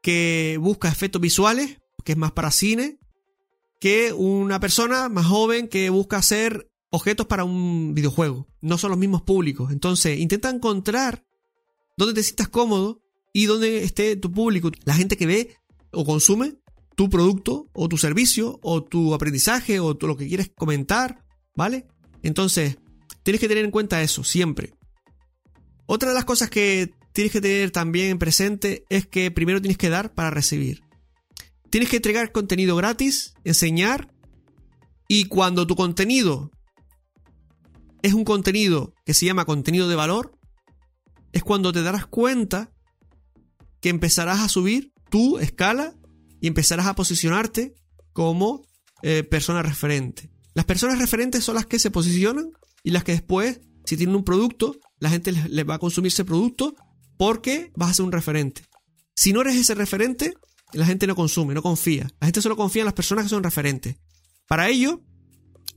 que 0.03 0.59
busca 0.61 0.89
efectos 0.89 1.23
visuales, 1.23 1.79
que 2.05 2.11
es 2.11 2.19
más 2.19 2.33
para 2.33 2.51
cine, 2.51 2.99
que 3.81 4.13
una 4.13 4.61
persona 4.61 5.09
más 5.09 5.27
joven 5.27 5.69
que 5.69 5.91
busca 5.91 6.17
hacer 6.17 6.71
objetos 6.91 7.27
para 7.27 7.45
un 7.45 7.95
videojuego. 7.95 8.49
No 8.61 8.79
son 8.79 8.91
los 8.91 8.99
mismos 8.99 9.23
públicos. 9.23 9.73
Entonces, 9.73 10.19
intenta 10.19 10.51
encontrar 10.51 11.25
dónde 11.97 12.15
te 12.15 12.23
sientas 12.23 12.49
cómodo 12.49 13.03
y 13.33 13.47
dónde 13.47 13.83
esté 13.83 14.17
tu 14.17 14.31
público. 14.31 14.71
La 14.85 14.95
gente 14.95 15.17
que 15.17 15.27
ve 15.27 15.57
o 15.91 16.05
consume 16.05 16.57
tu 16.95 17.11
producto 17.11 17.69
o 17.73 17.89
tu 17.89 17.99
servicio 17.99 18.59
o 18.63 18.85
tu 18.85 19.13
aprendizaje 19.15 19.81
o 19.81 19.95
lo 20.01 20.17
que 20.17 20.29
quieres 20.29 20.51
comentar, 20.57 21.25
¿vale? 21.57 21.87
Entonces, 22.23 22.79
tienes 23.23 23.41
que 23.41 23.49
tener 23.49 23.65
en 23.65 23.71
cuenta 23.71 24.03
eso 24.03 24.23
siempre. 24.23 24.75
Otra 25.87 26.11
de 26.11 26.15
las 26.15 26.25
cosas 26.25 26.49
que 26.49 26.95
tienes 27.13 27.33
que 27.33 27.41
tener 27.41 27.71
también 27.71 28.19
presente 28.19 28.85
es 28.89 29.07
que 29.07 29.31
primero 29.31 29.61
tienes 29.61 29.79
que 29.79 29.91
dar 29.91 30.15
para 30.15 30.31
recibir. 30.31 30.84
Tienes 31.75 31.91
que 31.91 31.97
entregar 31.97 32.31
contenido 32.31 32.77
gratis, 32.77 33.35
enseñar, 33.43 34.15
y 35.09 35.25
cuando 35.25 35.67
tu 35.67 35.75
contenido 35.75 36.53
es 38.01 38.15
un 38.15 38.23
contenido 38.23 38.95
que 39.05 39.13
se 39.13 39.27
llama 39.27 39.45
contenido 39.45 39.89
de 39.89 39.97
valor, 39.97 40.39
es 41.33 41.43
cuando 41.43 41.73
te 41.73 41.83
darás 41.83 42.07
cuenta 42.07 42.73
que 43.81 43.89
empezarás 43.89 44.39
a 44.39 44.49
subir 44.49 44.93
tu 45.11 45.41
escala 45.41 45.97
y 46.41 46.47
empezarás 46.47 46.87
a 46.87 46.95
posicionarte 46.95 47.75
como 48.13 48.63
eh, 49.03 49.25
persona 49.25 49.61
referente. 49.61 50.31
Las 50.55 50.67
personas 50.67 51.01
referentes 51.01 51.43
son 51.43 51.57
las 51.57 51.67
que 51.67 51.81
se 51.81 51.91
posicionan 51.91 52.53
y 52.85 52.93
las 52.93 53.03
que 53.03 53.11
después, 53.11 53.63
si 53.85 53.97
tienen 53.97 54.15
un 54.15 54.23
producto, 54.23 54.77
la 55.01 55.11
gente 55.11 55.33
les 55.33 55.69
va 55.69 55.75
a 55.75 55.81
consumir 55.81 56.13
ese 56.13 56.25
producto 56.25 56.77
porque 57.19 57.73
vas 57.75 57.91
a 57.91 57.95
ser 57.95 58.05
un 58.05 58.13
referente. 58.13 58.63
Si 59.17 59.33
no 59.33 59.41
eres 59.41 59.57
ese 59.57 59.75
referente, 59.75 60.35
la 60.75 60.87
gente 60.87 61.07
no 61.07 61.17
consume, 61.17 61.55
no 61.55 61.63
confía. 61.63 62.11
La 62.21 62.27
gente 62.27 62.43
solo 62.43 62.57
confía 62.57 62.83
en 62.83 62.87
las 62.87 62.95
personas 62.95 63.25
que 63.25 63.31
son 63.31 63.43
referentes. 63.43 63.97
Para 64.47 64.69
ello, 64.69 65.03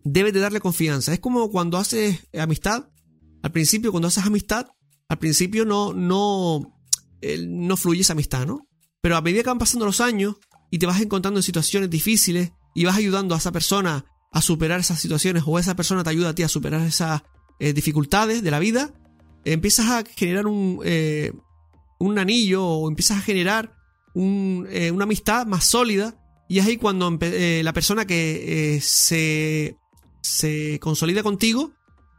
debes 0.03 0.33
de 0.33 0.39
darle 0.39 0.59
confianza. 0.59 1.13
Es 1.13 1.19
como 1.19 1.49
cuando 1.49 1.77
haces 1.77 2.27
amistad. 2.37 2.89
Al 3.43 3.51
principio, 3.51 3.91
cuando 3.91 4.07
haces 4.07 4.25
amistad, 4.25 4.67
al 5.07 5.19
principio 5.19 5.65
no, 5.65 5.93
no, 5.93 6.75
no 7.47 7.77
fluye 7.77 8.01
esa 8.01 8.13
amistad, 8.13 8.45
¿no? 8.45 8.67
Pero 9.01 9.15
a 9.15 9.21
medida 9.21 9.43
que 9.43 9.49
van 9.49 9.59
pasando 9.59 9.85
los 9.85 10.01
años 10.01 10.35
y 10.69 10.79
te 10.79 10.85
vas 10.85 10.99
encontrando 11.01 11.39
en 11.39 11.43
situaciones 11.43 11.89
difíciles 11.89 12.51
y 12.75 12.85
vas 12.85 12.97
ayudando 12.97 13.35
a 13.35 13.37
esa 13.37 13.51
persona 13.51 14.05
a 14.31 14.41
superar 14.41 14.79
esas 14.79 14.99
situaciones 14.99 15.43
o 15.45 15.57
esa 15.59 15.75
persona 15.75 16.03
te 16.03 16.09
ayuda 16.09 16.29
a 16.29 16.35
ti 16.35 16.43
a 16.43 16.49
superar 16.49 16.81
esas 16.81 17.21
eh, 17.59 17.73
dificultades 17.73 18.43
de 18.43 18.51
la 18.51 18.59
vida, 18.59 18.93
empiezas 19.45 19.87
a 19.87 20.03
generar 20.03 20.45
un, 20.45 20.81
eh, 20.83 21.31
un 21.99 22.19
anillo 22.19 22.65
o 22.65 22.89
empiezas 22.89 23.17
a 23.17 23.21
generar 23.21 23.76
eh, 24.69 24.91
una 24.91 25.03
amistad 25.03 25.45
más 25.45 25.65
sólida 25.65 26.15
y 26.47 26.59
es 26.59 26.65
ahí 26.65 26.77
cuando 26.77 27.17
eh, 27.21 27.61
la 27.63 27.73
persona 27.73 28.05
que 28.05 28.79
se, 28.81 29.77
se 30.21 30.79
consolida 30.79 31.23
contigo 31.23 31.73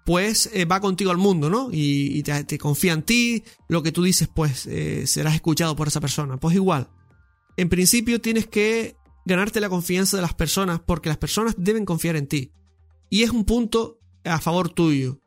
pues 0.04 0.50
va 0.70 0.80
contigo 0.80 1.10
al 1.10 1.18
mundo, 1.18 1.50
¿no? 1.50 1.68
Y, 1.70 2.22
te, 2.22 2.56
confía 2.56 2.94
en 2.94 3.02
ti, 3.02 3.44
lo 3.68 3.82
que 3.82 3.92
tú 3.92 4.02
dices, 4.02 4.26
pues 4.26 4.66
serás 5.04 5.34
escuchado 5.34 5.76
por 5.76 5.88
esa 5.88 6.00
persona. 6.00 6.38
Pues 6.38 6.54
igual, 6.54 6.88
en 7.58 7.68
principio 7.68 8.18
tienes 8.18 8.46
que 8.46 8.96
ganarte 9.26 9.60
la 9.60 9.68
confianza 9.68 10.16
de 10.16 10.22
las 10.22 10.32
personas 10.32 10.80
porque 10.80 11.10
las 11.10 11.18
personas 11.18 11.56
deben 11.58 11.84
confiar 11.84 12.16
en 12.16 12.26
ti. 12.26 12.52
Y 13.10 13.22
es 13.22 13.30
un 13.30 13.44
punto 13.44 13.98
a 14.24 14.40
favor 14.40 14.70
tuyo. 14.70 15.20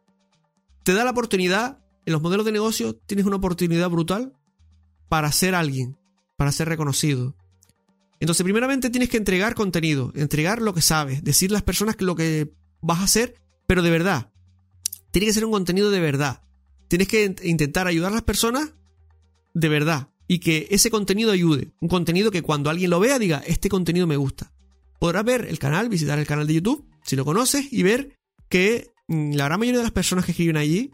Te 0.82 0.94
da 0.94 1.04
la 1.04 1.12
oportunidad 1.12 1.82
en 2.06 2.14
los 2.14 2.22
modelos 2.22 2.46
de 2.46 2.52
negocio 2.52 2.96
tienes 2.96 3.26
una 3.26 3.38
oportunidad 3.38 3.90
brutal 3.90 4.34
para 5.08 5.32
ser 5.32 5.56
alguien, 5.56 5.98
para 6.42 6.52
ser 6.52 6.68
reconocido. 6.68 7.36
Entonces, 8.20 8.44
primeramente 8.44 8.90
tienes 8.90 9.10
que 9.10 9.18
entregar 9.18 9.54
contenido, 9.54 10.12
entregar 10.16 10.60
lo 10.60 10.74
que 10.74 10.82
sabes, 10.82 11.24
decir 11.24 11.52
a 11.52 11.54
las 11.54 11.62
personas 11.62 11.98
lo 12.00 12.16
que 12.16 12.52
vas 12.82 12.98
a 12.98 13.04
hacer, 13.04 13.36
pero 13.68 13.84
de 13.84 13.92
verdad. 13.92 14.32
Tiene 15.12 15.28
que 15.28 15.34
ser 15.34 15.46
un 15.46 15.52
contenido 15.52 15.92
de 15.92 16.00
verdad. 16.00 16.42
Tienes 16.88 17.10
que 17.10 17.36
intentar 17.44 17.86
ayudar 17.86 18.12
a 18.12 18.16
las 18.16 18.24
personas 18.24 18.74
de 19.54 19.70
verdad 19.70 20.10
y 20.28 20.40
que 20.40 20.68
ese 20.72 20.90
contenido 20.90 21.32
ayude. 21.32 21.74
Un 21.80 21.90
contenido 21.90 22.32
que 22.32 22.42
cuando 22.42 22.72
alguien 22.72 22.90
lo 22.90 23.00
vea 23.00 23.20
diga, 23.20 23.44
este 23.46 23.70
contenido 23.70 24.08
me 24.08 24.18
gusta. 24.18 24.52
Podrás 25.00 25.24
ver 25.24 25.46
el 25.46 25.60
canal, 25.60 25.90
visitar 25.90 26.18
el 26.18 26.26
canal 26.26 26.48
de 26.48 26.56
YouTube, 26.56 26.90
si 27.04 27.16
lo 27.16 27.24
conoces, 27.24 27.72
y 27.72 27.84
ver 27.84 28.18
que 28.50 28.90
mm, 29.10 29.34
la 29.34 29.46
gran 29.46 29.60
mayoría 29.60 29.82
de 29.82 29.84
las 29.84 29.94
personas 29.94 30.26
que 30.26 30.32
escriben 30.32 30.58
allí 30.58 30.90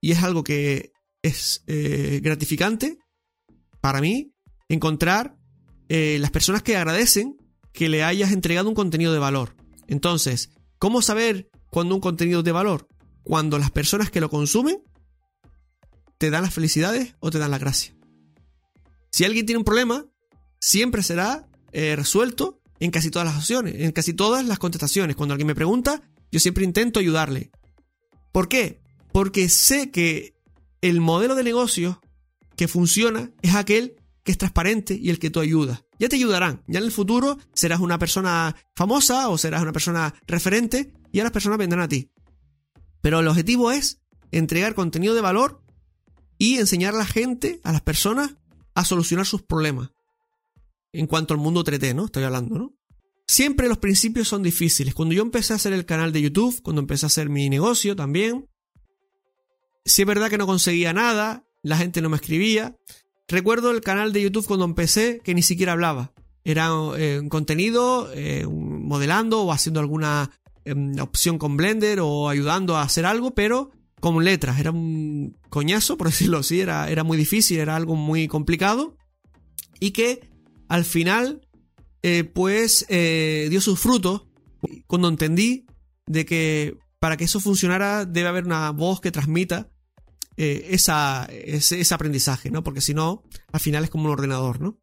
y 0.00 0.10
es 0.10 0.24
algo 0.24 0.42
que 0.42 0.90
es 1.22 1.62
eh, 1.68 2.18
gratificante 2.20 2.98
para 3.84 4.00
mí 4.00 4.32
encontrar 4.70 5.36
eh, 5.90 6.16
las 6.18 6.30
personas 6.30 6.62
que 6.62 6.74
agradecen 6.74 7.36
que 7.70 7.90
le 7.90 8.02
hayas 8.02 8.32
entregado 8.32 8.70
un 8.70 8.74
contenido 8.74 9.12
de 9.12 9.18
valor. 9.18 9.54
Entonces, 9.88 10.48
¿cómo 10.78 11.02
saber 11.02 11.50
cuando 11.68 11.94
un 11.94 12.00
contenido 12.00 12.38
es 12.38 12.46
de 12.46 12.52
valor? 12.52 12.88
Cuando 13.24 13.58
las 13.58 13.70
personas 13.70 14.10
que 14.10 14.22
lo 14.22 14.30
consumen 14.30 14.82
te 16.16 16.30
dan 16.30 16.44
las 16.44 16.54
felicidades 16.54 17.14
o 17.20 17.30
te 17.30 17.38
dan 17.38 17.50
la 17.50 17.58
gracia. 17.58 17.94
Si 19.12 19.26
alguien 19.26 19.44
tiene 19.44 19.58
un 19.58 19.64
problema, 19.64 20.06
siempre 20.58 21.02
será 21.02 21.46
eh, 21.72 21.94
resuelto 21.94 22.62
en 22.80 22.90
casi 22.90 23.10
todas 23.10 23.28
las 23.28 23.36
opciones, 23.36 23.74
en 23.76 23.92
casi 23.92 24.14
todas 24.14 24.46
las 24.46 24.58
contestaciones. 24.58 25.14
Cuando 25.14 25.34
alguien 25.34 25.48
me 25.48 25.54
pregunta, 25.54 26.00
yo 26.32 26.40
siempre 26.40 26.64
intento 26.64 27.00
ayudarle. 27.00 27.50
¿Por 28.32 28.48
qué? 28.48 28.80
porque 29.14 29.48
sé 29.48 29.92
que 29.92 30.34
el 30.80 31.00
modelo 31.00 31.36
de 31.36 31.44
negocio 31.44 32.00
que 32.56 32.68
funciona 32.68 33.30
es 33.42 33.54
aquel 33.54 33.96
que 34.24 34.32
es 34.32 34.38
transparente 34.38 34.98
y 35.00 35.10
el 35.10 35.18
que 35.18 35.30
tú 35.30 35.40
ayudas. 35.40 35.84
Ya 35.98 36.08
te 36.08 36.16
ayudarán, 36.16 36.62
ya 36.66 36.78
en 36.78 36.86
el 36.86 36.92
futuro 36.92 37.38
serás 37.52 37.80
una 37.80 37.98
persona 37.98 38.56
famosa 38.74 39.28
o 39.28 39.38
serás 39.38 39.62
una 39.62 39.72
persona 39.72 40.14
referente 40.26 40.92
y 41.12 41.18
ya 41.18 41.24
las 41.24 41.32
personas 41.32 41.58
vendrán 41.58 41.82
a 41.82 41.88
ti. 41.88 42.10
Pero 43.02 43.20
el 43.20 43.28
objetivo 43.28 43.70
es 43.70 44.00
entregar 44.30 44.74
contenido 44.74 45.14
de 45.14 45.20
valor 45.20 45.62
y 46.38 46.58
enseñar 46.58 46.94
a 46.94 46.98
la 46.98 47.04
gente, 47.04 47.60
a 47.62 47.72
las 47.72 47.82
personas, 47.82 48.36
a 48.74 48.84
solucionar 48.84 49.26
sus 49.26 49.42
problemas. 49.42 49.90
En 50.92 51.06
cuanto 51.06 51.34
al 51.34 51.40
mundo 51.40 51.62
3 51.62 51.94
¿no? 51.94 52.06
Estoy 52.06 52.24
hablando, 52.24 52.58
¿no? 52.58 52.74
Siempre 53.26 53.68
los 53.68 53.78
principios 53.78 54.28
son 54.28 54.42
difíciles. 54.42 54.94
Cuando 54.94 55.14
yo 55.14 55.22
empecé 55.22 55.52
a 55.52 55.56
hacer 55.56 55.72
el 55.72 55.86
canal 55.86 56.12
de 56.12 56.22
YouTube, 56.22 56.60
cuando 56.62 56.80
empecé 56.80 57.06
a 57.06 57.08
hacer 57.08 57.28
mi 57.28 57.48
negocio 57.48 57.96
también, 57.96 58.48
si 59.84 60.02
es 60.02 60.08
verdad 60.08 60.30
que 60.30 60.38
no 60.38 60.46
conseguía 60.46 60.92
nada, 60.92 61.43
la 61.64 61.76
gente 61.76 62.00
no 62.00 62.08
me 62.08 62.16
escribía. 62.16 62.76
Recuerdo 63.26 63.72
el 63.72 63.80
canal 63.80 64.12
de 64.12 64.22
YouTube 64.22 64.46
cuando 64.46 64.64
empecé 64.64 65.20
que 65.24 65.34
ni 65.34 65.42
siquiera 65.42 65.72
hablaba. 65.72 66.12
Era 66.44 66.68
eh, 66.96 67.18
un 67.20 67.28
contenido 67.28 68.08
eh, 68.14 68.46
modelando 68.46 69.42
o 69.42 69.50
haciendo 69.50 69.80
alguna 69.80 70.30
em, 70.64 70.96
opción 71.00 71.38
con 71.38 71.56
Blender 71.56 71.98
o 72.00 72.28
ayudando 72.28 72.76
a 72.76 72.82
hacer 72.82 73.06
algo, 73.06 73.34
pero 73.34 73.72
con 73.98 74.22
letras. 74.22 74.60
Era 74.60 74.70
un 74.70 75.36
coñazo, 75.48 75.96
por 75.96 76.06
decirlo 76.10 76.38
así. 76.38 76.60
Era, 76.60 76.88
era 76.88 77.02
muy 77.02 77.18
difícil, 77.18 77.58
era 77.58 77.74
algo 77.74 77.96
muy 77.96 78.28
complicado. 78.28 78.96
Y 79.80 79.90
que 79.90 80.28
al 80.68 80.84
final 80.84 81.40
eh, 82.06 82.24
pues 82.24 82.84
eh, 82.90 83.46
dio 83.48 83.62
sus 83.62 83.80
frutos 83.80 84.26
cuando 84.86 85.08
entendí 85.08 85.64
de 86.06 86.26
que 86.26 86.76
para 86.98 87.16
que 87.16 87.24
eso 87.24 87.40
funcionara 87.40 88.04
debe 88.04 88.28
haber 88.28 88.44
una 88.44 88.70
voz 88.72 89.00
que 89.00 89.10
transmita 89.10 89.70
eh, 90.36 90.68
esa, 90.70 91.26
ese, 91.30 91.94
aprendizaje, 91.94 92.50
¿no? 92.50 92.62
Porque 92.62 92.80
si 92.80 92.94
no, 92.94 93.22
al 93.52 93.60
final 93.60 93.84
es 93.84 93.90
como 93.90 94.04
un 94.04 94.10
ordenador, 94.10 94.60
¿no? 94.60 94.80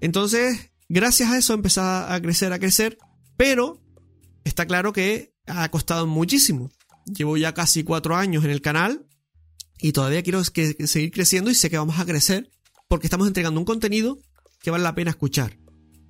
Entonces, 0.00 0.72
gracias 0.88 1.30
a 1.30 1.38
eso 1.38 1.54
empecé 1.54 1.80
a 1.80 2.18
crecer, 2.22 2.52
a 2.52 2.58
crecer, 2.58 2.98
pero 3.36 3.82
está 4.44 4.66
claro 4.66 4.92
que 4.92 5.34
ha 5.46 5.68
costado 5.70 6.06
muchísimo. 6.06 6.70
Llevo 7.06 7.36
ya 7.36 7.54
casi 7.54 7.84
cuatro 7.84 8.16
años 8.16 8.44
en 8.44 8.50
el 8.50 8.60
canal 8.60 9.06
y 9.80 9.92
todavía 9.92 10.22
quiero 10.22 10.42
seguir 10.44 11.10
creciendo 11.10 11.50
y 11.50 11.54
sé 11.54 11.70
que 11.70 11.78
vamos 11.78 11.98
a 11.98 12.04
crecer 12.04 12.50
porque 12.88 13.06
estamos 13.06 13.28
entregando 13.28 13.60
un 13.60 13.66
contenido 13.66 14.18
que 14.60 14.70
vale 14.70 14.84
la 14.84 14.94
pena 14.94 15.10
escuchar. 15.10 15.58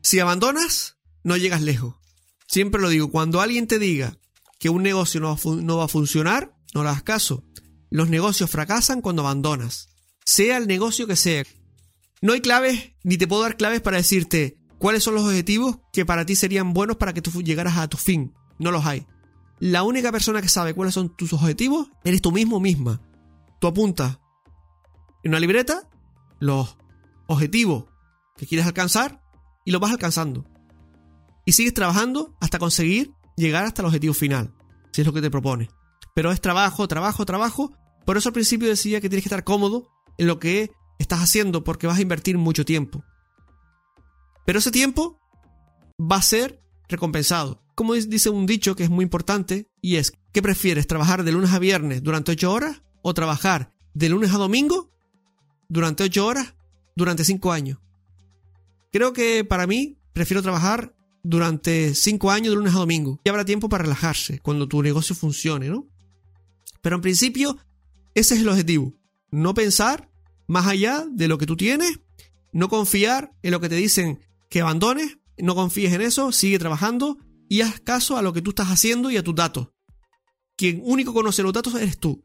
Si 0.02 0.21
abandonas, 0.21 0.97
no 1.23 1.37
llegas 1.37 1.62
lejos. 1.62 1.97
Siempre 2.47 2.80
lo 2.80 2.88
digo, 2.88 3.11
cuando 3.11 3.40
alguien 3.40 3.66
te 3.66 3.78
diga 3.78 4.16
que 4.59 4.71
un 4.71 4.83
negocio 4.83 5.21
no 5.21 5.76
va, 5.76 5.85
a 5.85 5.88
funcionar, 5.88 6.57
no 6.75 6.83
le 6.83 6.88
hagas 6.88 7.02
caso. 7.02 7.45
Los 7.90 8.09
negocios 8.09 8.50
fracasan 8.50 9.00
cuando 9.00 9.23
abandonas. 9.23 9.88
Sea 10.25 10.57
el 10.57 10.66
negocio 10.66 11.07
que 11.07 11.16
sea. 11.16 11.45
No 12.21 12.33
hay 12.33 12.40
claves, 12.40 12.92
ni 13.04 13.16
te 13.16 13.26
puedo 13.26 13.42
dar 13.42 13.57
claves 13.57 13.80
para 13.80 13.97
decirte 13.97 14.59
cuáles 14.78 15.02
son 15.02 15.14
los 15.14 15.25
objetivos 15.25 15.78
que 15.92 16.04
para 16.04 16.26
ti 16.26 16.35
serían 16.35 16.73
buenos 16.73 16.97
para 16.97 17.12
que 17.12 17.23
tú 17.23 17.42
llegaras 17.42 17.76
a 17.78 17.88
tu 17.88 17.97
fin. 17.97 18.35
No 18.59 18.71
los 18.71 18.85
hay. 18.85 19.07
La 19.61 19.83
única 19.83 20.12
persona 20.12 20.42
que 20.42 20.49
sabe 20.49 20.75
cuáles 20.75 20.95
son 20.95 21.14
tus 21.16 21.33
objetivos 21.33 21.88
eres 22.04 22.23
tú 22.23 22.33
mismo 22.33 22.61
misma. 22.61 23.00
Tú 23.61 23.66
apuntas 23.66 24.18
en 25.25 25.30
una 25.30 25.40
libreta 25.40 25.88
los 26.38 26.76
objetivos 27.26 27.87
que 28.37 28.47
quieres 28.47 28.66
alcanzar 28.66 29.23
y 29.64 29.71
los 29.71 29.80
vas 29.80 29.90
alcanzando 29.90 30.47
y 31.49 31.52
sigues 31.52 31.73
trabajando 31.73 32.37
hasta 32.40 32.59
conseguir 32.59 33.12
llegar 33.35 33.64
hasta 33.64 33.80
el 33.80 33.87
objetivo 33.87 34.12
final, 34.12 34.52
si 34.92 35.00
es 35.00 35.07
lo 35.07 35.14
que 35.14 35.23
te 35.23 35.30
propone. 35.30 35.71
Pero 36.19 36.33
es 36.33 36.41
trabajo, 36.41 36.89
trabajo, 36.89 37.25
trabajo. 37.25 37.73
Por 38.05 38.17
eso 38.17 38.31
al 38.31 38.33
principio 38.33 38.69
decía 38.69 39.01
que 39.01 39.09
tienes 39.09 39.23
que 39.23 39.29
estar 39.29 39.45
cómodo 39.45 39.87
en 40.17 40.27
lo 40.27 40.41
que 40.41 40.73
estás 40.99 41.21
haciendo 41.21 41.63
porque 41.63 41.87
vas 41.87 41.99
a 41.99 42.03
invertir 42.03 42.37
mucho 42.39 42.65
tiempo. 42.65 43.05
Pero 44.45 44.59
ese 44.59 44.73
tiempo 44.73 45.21
va 45.97 46.17
a 46.17 46.23
ser 46.23 46.61
recompensado. 46.89 47.63
Como 47.77 47.95
dice 47.95 48.31
un 48.31 48.47
dicho 48.47 48.75
que 48.75 48.83
es 48.83 48.91
muy 48.91 49.05
importante 49.05 49.69
y 49.81 49.95
es, 49.95 50.11
¿qué 50.33 50.43
prefieres? 50.43 50.89
¿Trabajar 50.89 51.23
de 51.23 51.31
lunes 51.31 51.53
a 51.53 51.61
viernes 51.61 52.03
durante 52.03 52.33
8 52.33 52.53
horas 52.53 52.83
o 53.03 53.15
trabajar 53.15 53.73
de 53.95 54.09
lunes 54.09 54.35
a 54.35 54.39
domingo 54.39 54.91
durante 55.69 56.03
8 56.03 56.27
horas 56.27 56.57
durante 56.97 57.23
5 57.23 57.53
años? 57.53 57.79
Creo 58.91 59.13
que 59.13 59.45
para 59.45 59.69
mí 59.69 60.01
prefiero 60.13 60.43
trabajar 60.43 60.97
durante 61.23 61.95
cinco 61.95 62.33
años 62.33 62.51
de 62.51 62.57
lunes 62.57 62.75
a 62.75 62.79
domingo. 62.79 63.21
Y 63.23 63.29
habrá 63.29 63.45
tiempo 63.45 63.69
para 63.69 63.85
relajarse 63.85 64.41
cuando 64.41 64.67
tu 64.67 64.83
negocio 64.83 65.15
funcione, 65.15 65.69
¿no? 65.69 65.87
Pero 66.80 66.97
en 66.97 67.02
principio, 67.02 67.56
ese 68.14 68.35
es 68.35 68.40
el 68.40 68.49
objetivo. 68.49 68.94
No 69.30 69.54
pensar 69.54 70.11
más 70.47 70.66
allá 70.66 71.04
de 71.11 71.28
lo 71.28 71.38
que 71.38 71.47
tú 71.47 71.56
tienes, 71.56 72.00
no 72.52 72.68
confiar 72.68 73.32
en 73.42 73.52
lo 73.52 73.61
que 73.61 73.68
te 73.68 73.76
dicen 73.76 74.20
que 74.49 74.61
abandones, 74.61 75.18
no 75.37 75.54
confíes 75.54 75.92
en 75.92 76.00
eso, 76.00 76.32
sigue 76.32 76.58
trabajando 76.58 77.18
y 77.49 77.61
haz 77.61 77.80
caso 77.80 78.16
a 78.16 78.23
lo 78.23 78.32
que 78.32 78.42
tú 78.42 78.50
estás 78.50 78.68
haciendo 78.68 79.11
y 79.11 79.16
a 79.16 79.23
tus 79.23 79.35
datos. 79.35 79.68
Quien 80.56 80.80
único 80.82 81.14
conoce 81.14 81.42
los 81.42 81.52
datos 81.52 81.75
eres 81.75 81.99
tú. 81.99 82.25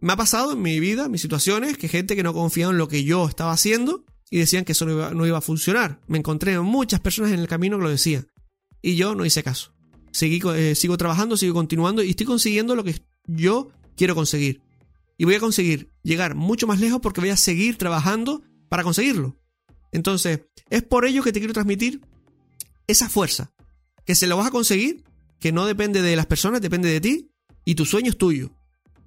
Me 0.00 0.14
ha 0.14 0.16
pasado 0.16 0.52
en 0.52 0.62
mi 0.62 0.80
vida, 0.80 1.04
en 1.04 1.10
mis 1.10 1.20
situaciones, 1.20 1.76
que 1.76 1.88
gente 1.88 2.16
que 2.16 2.22
no 2.22 2.32
confiaba 2.32 2.72
en 2.72 2.78
lo 2.78 2.88
que 2.88 3.04
yo 3.04 3.28
estaba 3.28 3.52
haciendo 3.52 4.04
y 4.30 4.38
decían 4.38 4.64
que 4.64 4.72
eso 4.72 4.86
no 4.86 5.26
iba, 5.26 5.38
a 5.38 5.42
funcionar. 5.42 6.00
Me 6.06 6.18
encontré 6.18 6.58
muchas 6.60 7.00
personas 7.00 7.32
en 7.32 7.40
el 7.40 7.48
camino 7.48 7.76
que 7.76 7.84
lo 7.84 7.90
decían. 7.90 8.26
Y 8.80 8.96
yo 8.96 9.14
no 9.14 9.26
hice 9.26 9.42
caso. 9.42 9.74
Seguí, 10.12 10.40
eh, 10.54 10.74
sigo 10.74 10.96
trabajando, 10.96 11.36
sigo 11.36 11.54
continuando 11.54 12.02
y 12.02 12.10
estoy 12.10 12.26
consiguiendo 12.26 12.74
lo 12.74 12.82
que 12.82 13.00
yo 13.26 13.70
quiero 13.96 14.14
conseguir. 14.14 14.62
Y 15.18 15.24
voy 15.24 15.34
a 15.34 15.40
conseguir 15.40 15.90
llegar 16.02 16.34
mucho 16.34 16.66
más 16.66 16.80
lejos 16.80 17.00
porque 17.00 17.20
voy 17.20 17.30
a 17.30 17.36
seguir 17.36 17.76
trabajando 17.76 18.42
para 18.68 18.82
conseguirlo. 18.82 19.36
Entonces, 19.92 20.40
es 20.70 20.82
por 20.82 21.04
ello 21.04 21.22
que 21.22 21.32
te 21.32 21.40
quiero 21.40 21.52
transmitir 21.52 22.00
esa 22.86 23.08
fuerza. 23.08 23.52
Que 24.04 24.14
se 24.14 24.26
lo 24.26 24.36
vas 24.36 24.46
a 24.46 24.50
conseguir, 24.50 25.04
que 25.38 25.52
no 25.52 25.66
depende 25.66 26.02
de 26.02 26.16
las 26.16 26.26
personas, 26.26 26.60
depende 26.60 26.88
de 26.88 27.00
ti. 27.00 27.30
Y 27.64 27.74
tu 27.74 27.84
sueño 27.84 28.10
es 28.10 28.18
tuyo. 28.18 28.50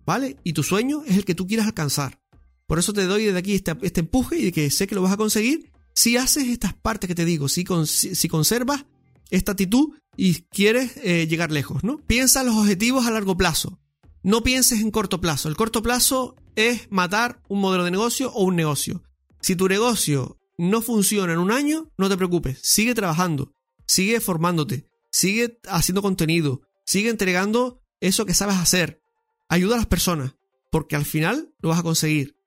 ¿Vale? 0.06 0.38
Y 0.44 0.54
tu 0.54 0.64
sueño 0.64 1.04
es 1.06 1.18
el 1.18 1.26
que 1.26 1.34
tú 1.34 1.48
quieras 1.48 1.66
alcanzar. 1.68 2.20
Por 2.68 2.80
eso 2.80 2.94
te 2.94 3.06
doy 3.06 3.26
desde 3.26 3.40
aquí 3.40 3.56
este, 3.56 3.76
este, 3.82 4.02
empuje 4.02 4.38
y 4.38 4.46
de 4.46 4.52
que 4.52 4.70
sé 4.70 4.88
que 4.88 4.96
lo 4.96 5.02
vas 5.02 5.14
a 5.14 5.18
conseguir 5.18 5.72
si 5.94 6.18
haces 6.18 6.48
estas 6.48 6.74
partes 6.74 7.08
que 7.08 7.16
te 7.16 7.26
digo, 7.26 7.48
si, 7.48 7.66
si 7.86 8.28
conservas 8.28 8.86
esta 9.30 9.54
actitud 9.54 9.94
y 10.18 10.42
quieres 10.44 10.94
eh, 11.04 11.28
llegar 11.28 11.52
lejos, 11.52 11.84
¿no? 11.84 11.98
Piensa 11.98 12.44
los 12.44 12.56
objetivos 12.56 13.06
a 13.06 13.12
largo 13.12 13.38
plazo. 13.38 13.80
No 14.24 14.42
pienses 14.42 14.80
en 14.80 14.90
corto 14.90 15.20
plazo. 15.20 15.50
El 15.50 15.58
corto 15.58 15.82
plazo 15.82 16.36
es 16.56 16.90
matar 16.90 17.42
un 17.50 17.60
modelo 17.60 17.84
de 17.84 17.92
negocio 17.92 18.32
o 18.32 18.46
un 18.46 18.56
negocio. 18.56 19.04
Si 19.42 19.58
tu 19.58 19.68
negocio 19.68 20.40
no 20.58 20.82
funciona 20.82 21.34
en 21.34 21.40
un 21.40 21.52
año, 21.52 21.92
no 21.98 22.08
te 22.08 22.16
preocupes. 22.16 22.60
Sigue 22.64 22.96
trabajando, 22.96 23.54
sigue 23.86 24.22
formándote, 24.22 24.88
sigue 25.12 25.60
haciendo 25.68 26.02
contenido, 26.02 26.62
sigue 26.86 27.10
entregando 27.10 27.82
eso 28.00 28.26
que 28.26 28.34
sabes 28.34 28.56
hacer. 28.56 29.02
Ayuda 29.50 29.76
a 29.76 29.80
las 29.80 29.88
personas, 29.88 30.36
porque 30.72 30.96
al 30.96 31.06
final 31.06 31.54
lo 31.60 31.70
vas 31.70 31.80
a 31.80 31.84
conseguir 31.84 32.38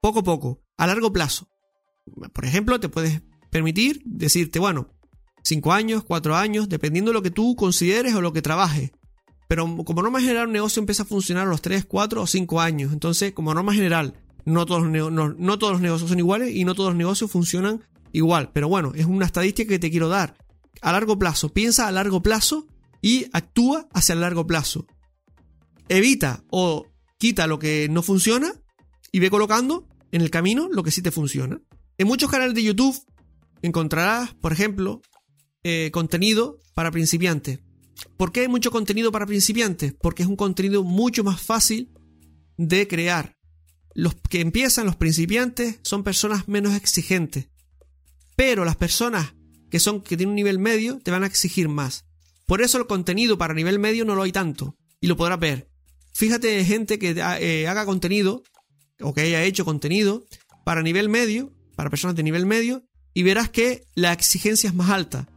poco 0.00 0.20
a 0.20 0.24
poco, 0.24 0.62
a 0.76 0.86
largo 0.86 1.12
plazo. 1.12 1.48
Por 2.32 2.44
ejemplo, 2.44 2.78
te 2.78 2.88
puedes 2.88 3.22
permitir 3.50 4.02
decirte, 4.04 4.60
bueno, 4.60 4.94
5 5.42 5.72
años, 5.72 6.04
4 6.04 6.36
años, 6.36 6.68
dependiendo 6.68 7.10
de 7.10 7.14
lo 7.14 7.22
que 7.22 7.32
tú 7.32 7.56
consideres 7.56 8.14
o 8.14 8.20
lo 8.20 8.32
que 8.32 8.42
trabajes. 8.42 8.92
Pero 9.48 9.64
como 9.84 10.02
norma 10.02 10.20
general, 10.20 10.46
un 10.46 10.52
negocio 10.52 10.80
empieza 10.80 11.02
a 11.02 11.06
funcionar 11.06 11.46
a 11.46 11.50
los 11.50 11.62
3, 11.62 11.86
4 11.86 12.22
o 12.22 12.26
5 12.26 12.60
años. 12.60 12.92
Entonces, 12.92 13.32
como 13.32 13.54
norma 13.54 13.72
general, 13.72 14.14
no 14.44 14.66
todos, 14.66 14.86
los 14.86 15.12
no, 15.38 15.58
todos 15.58 15.72
los 15.72 15.80
negocios 15.80 16.10
son 16.10 16.18
iguales 16.18 16.54
y 16.54 16.64
no 16.64 16.74
todos 16.74 16.90
los 16.90 16.98
negocios 16.98 17.30
funcionan 17.30 17.82
igual. 18.12 18.50
Pero 18.52 18.68
bueno, 18.68 18.92
es 18.94 19.06
una 19.06 19.24
estadística 19.24 19.70
que 19.70 19.78
te 19.78 19.90
quiero 19.90 20.08
dar. 20.08 20.36
A 20.82 20.92
largo 20.92 21.18
plazo, 21.18 21.48
piensa 21.48 21.88
a 21.88 21.92
largo 21.92 22.22
plazo 22.22 22.66
y 23.00 23.26
actúa 23.32 23.88
hacia 23.92 24.12
el 24.12 24.20
largo 24.20 24.46
plazo. 24.46 24.86
Evita 25.88 26.44
o 26.50 26.86
quita 27.16 27.46
lo 27.46 27.58
que 27.58 27.88
no 27.90 28.02
funciona 28.02 28.52
y 29.10 29.18
ve 29.18 29.30
colocando 29.30 29.88
en 30.12 30.20
el 30.20 30.30
camino 30.30 30.68
lo 30.70 30.82
que 30.82 30.90
sí 30.90 31.00
te 31.00 31.10
funciona. 31.10 31.60
En 31.96 32.06
muchos 32.06 32.30
canales 32.30 32.54
de 32.54 32.62
YouTube 32.62 32.96
encontrarás, 33.62 34.34
por 34.34 34.52
ejemplo, 34.52 35.00
eh, 35.64 35.90
contenido 35.90 36.58
para 36.74 36.90
principiantes. 36.90 37.60
¿Por 38.16 38.32
qué 38.32 38.40
hay 38.40 38.48
mucho 38.48 38.70
contenido 38.70 39.12
para 39.12 39.26
principiantes? 39.26 39.94
Porque 40.00 40.22
es 40.22 40.28
un 40.28 40.36
contenido 40.36 40.84
mucho 40.84 41.24
más 41.24 41.40
fácil 41.40 41.92
de 42.56 42.86
crear. 42.86 43.36
Los 43.94 44.14
que 44.28 44.40
empiezan, 44.40 44.86
los 44.86 44.96
principiantes, 44.96 45.80
son 45.82 46.04
personas 46.04 46.48
menos 46.48 46.74
exigentes. 46.74 47.48
Pero 48.36 48.64
las 48.64 48.76
personas 48.76 49.34
que 49.70 49.80
son 49.80 50.00
que 50.00 50.16
tienen 50.16 50.30
un 50.30 50.36
nivel 50.36 50.58
medio 50.58 50.98
te 50.98 51.10
van 51.10 51.24
a 51.24 51.26
exigir 51.26 51.68
más. 51.68 52.04
Por 52.46 52.62
eso 52.62 52.78
el 52.78 52.86
contenido 52.86 53.36
para 53.38 53.54
nivel 53.54 53.78
medio 53.78 54.04
no 54.04 54.14
lo 54.14 54.22
hay 54.22 54.32
tanto. 54.32 54.76
Y 55.00 55.06
lo 55.06 55.16
podrás 55.16 55.38
ver. 55.38 55.68
Fíjate 56.12 56.64
gente 56.64 56.98
que 56.98 57.10
eh, 57.16 57.68
haga 57.68 57.84
contenido 57.84 58.42
o 59.00 59.14
que 59.14 59.22
haya 59.22 59.42
hecho 59.44 59.64
contenido 59.64 60.24
para 60.64 60.82
nivel 60.82 61.08
medio, 61.08 61.52
para 61.76 61.90
personas 61.90 62.16
de 62.16 62.22
nivel 62.22 62.46
medio, 62.46 62.84
y 63.14 63.22
verás 63.22 63.48
que 63.48 63.84
la 63.94 64.12
exigencia 64.12 64.68
es 64.68 64.74
más 64.74 64.90
alta. 64.90 65.28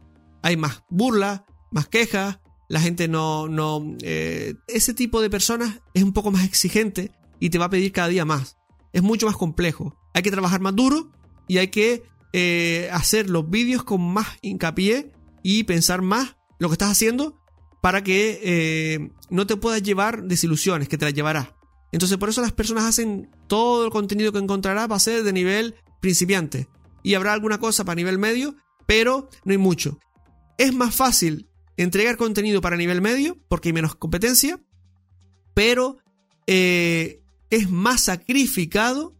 Hay 0.42 0.56
más 0.56 0.82
burla, 0.88 1.44
más 1.70 1.88
quejas, 1.88 2.38
la 2.72 2.80
gente 2.80 3.06
no... 3.06 3.48
no 3.48 3.84
eh, 4.00 4.54
ese 4.66 4.94
tipo 4.94 5.20
de 5.20 5.28
personas 5.28 5.82
es 5.92 6.02
un 6.02 6.14
poco 6.14 6.30
más 6.30 6.42
exigente 6.46 7.12
y 7.38 7.50
te 7.50 7.58
va 7.58 7.66
a 7.66 7.70
pedir 7.70 7.92
cada 7.92 8.08
día 8.08 8.24
más. 8.24 8.56
Es 8.94 9.02
mucho 9.02 9.26
más 9.26 9.36
complejo. 9.36 9.94
Hay 10.14 10.22
que 10.22 10.30
trabajar 10.30 10.62
más 10.62 10.74
duro 10.74 11.12
y 11.46 11.58
hay 11.58 11.68
que 11.68 12.02
eh, 12.32 12.88
hacer 12.90 13.28
los 13.28 13.50
vídeos 13.50 13.84
con 13.84 14.00
más 14.00 14.26
hincapié 14.40 15.12
y 15.42 15.64
pensar 15.64 16.00
más 16.00 16.36
lo 16.58 16.70
que 16.70 16.72
estás 16.72 16.90
haciendo 16.90 17.38
para 17.82 18.02
que 18.02 18.40
eh, 18.42 19.10
no 19.28 19.46
te 19.46 19.56
puedas 19.56 19.82
llevar 19.82 20.22
desilusiones, 20.22 20.88
que 20.88 20.96
te 20.96 21.04
las 21.04 21.12
llevarás. 21.12 21.48
Entonces 21.92 22.16
por 22.16 22.30
eso 22.30 22.40
las 22.40 22.52
personas 22.52 22.84
hacen 22.84 23.28
todo 23.48 23.84
el 23.84 23.90
contenido 23.90 24.32
que 24.32 24.38
encontrarás 24.38 24.90
va 24.90 24.96
a 24.96 25.00
ser 25.00 25.24
de 25.24 25.32
nivel 25.34 25.74
principiante. 26.00 26.68
Y 27.02 27.12
habrá 27.16 27.34
alguna 27.34 27.58
cosa 27.58 27.84
para 27.84 27.96
nivel 27.96 28.18
medio, 28.18 28.56
pero 28.86 29.28
no 29.44 29.52
hay 29.52 29.58
mucho. 29.58 29.98
Es 30.56 30.72
más 30.72 30.94
fácil 30.94 31.50
entregar 31.76 32.16
contenido 32.16 32.60
para 32.60 32.76
nivel 32.76 33.00
medio 33.00 33.38
porque 33.48 33.70
hay 33.70 33.72
menos 33.72 33.94
competencia, 33.94 34.60
pero 35.54 35.98
eh, 36.46 37.22
es 37.50 37.70
más 37.70 38.02
sacrificado 38.02 39.16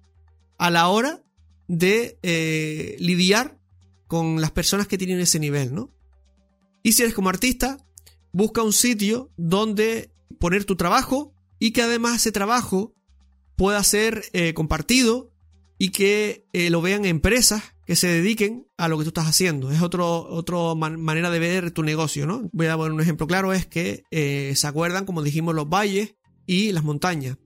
a 0.58 0.70
la 0.70 0.88
hora 0.88 1.22
de 1.68 2.18
eh, 2.22 2.96
lidiar 2.98 3.58
con 4.06 4.40
las 4.40 4.50
personas 4.50 4.86
que 4.86 4.98
tienen 4.98 5.20
ese 5.20 5.38
nivel, 5.38 5.74
¿no? 5.74 5.94
Y 6.82 6.92
si 6.92 7.02
eres 7.02 7.14
como 7.14 7.28
artista, 7.28 7.78
busca 8.32 8.62
un 8.62 8.72
sitio 8.72 9.30
donde 9.36 10.10
poner 10.38 10.64
tu 10.64 10.76
trabajo 10.76 11.32
y 11.58 11.70
que 11.72 11.82
además 11.82 12.16
ese 12.16 12.32
trabajo 12.32 12.94
pueda 13.56 13.82
ser 13.84 14.24
eh, 14.32 14.52
compartido 14.54 15.30
y 15.78 15.90
que 15.90 16.46
lo 16.52 16.80
vean 16.82 17.04
empresas 17.04 17.71
que 17.86 17.96
se 17.96 18.08
dediquen 18.08 18.66
a 18.76 18.88
lo 18.88 18.98
que 18.98 19.04
tú 19.04 19.08
estás 19.08 19.26
haciendo. 19.26 19.70
Es 19.70 19.82
otra 19.82 20.04
otro 20.04 20.74
manera 20.76 21.30
de 21.30 21.38
ver 21.38 21.70
tu 21.72 21.82
negocio, 21.82 22.26
¿no? 22.26 22.48
Voy 22.52 22.66
a 22.66 22.76
poner 22.76 22.92
un 22.92 23.00
ejemplo 23.00 23.26
claro, 23.26 23.52
es 23.52 23.66
que 23.66 24.04
eh, 24.10 24.52
se 24.56 24.66
acuerdan, 24.66 25.04
como 25.04 25.22
dijimos, 25.22 25.54
los 25.54 25.68
valles 25.68 26.14
y 26.46 26.72
las 26.72 26.84
montañas. 26.84 27.38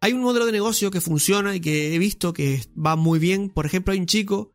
Hay 0.00 0.12
un 0.12 0.22
modelo 0.22 0.46
de 0.46 0.52
negocio 0.52 0.90
que 0.90 1.00
funciona 1.00 1.54
y 1.54 1.60
que 1.60 1.94
he 1.94 1.98
visto 1.98 2.32
que 2.32 2.62
va 2.74 2.96
muy 2.96 3.18
bien. 3.18 3.50
Por 3.50 3.66
ejemplo, 3.66 3.92
hay 3.92 4.00
un 4.00 4.06
chico 4.06 4.52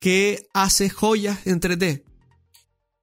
que 0.00 0.46
hace 0.54 0.90
joyas 0.90 1.46
en 1.46 1.60
3D. 1.60 2.04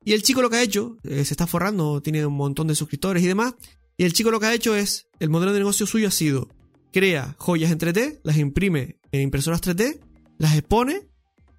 Y 0.03 0.13
el 0.13 0.23
chico 0.23 0.41
lo 0.41 0.49
que 0.49 0.57
ha 0.57 0.63
hecho, 0.63 0.97
eh, 1.03 1.23
se 1.25 1.33
está 1.33 1.47
forrando, 1.47 2.01
tiene 2.01 2.25
un 2.25 2.35
montón 2.35 2.67
de 2.67 2.75
suscriptores 2.75 3.23
y 3.23 3.27
demás. 3.27 3.55
Y 3.97 4.03
el 4.03 4.13
chico 4.13 4.31
lo 4.31 4.39
que 4.39 4.47
ha 4.47 4.53
hecho 4.53 4.75
es, 4.75 5.07
el 5.19 5.29
modelo 5.29 5.53
de 5.53 5.59
negocio 5.59 5.85
suyo 5.85 6.07
ha 6.07 6.11
sido, 6.11 6.49
crea 6.91 7.35
joyas 7.37 7.71
en 7.71 7.79
3D, 7.79 8.21
las 8.23 8.37
imprime 8.37 8.97
en 9.11 9.21
impresoras 9.21 9.61
3D, 9.61 9.99
las 10.37 10.55
expone 10.55 11.08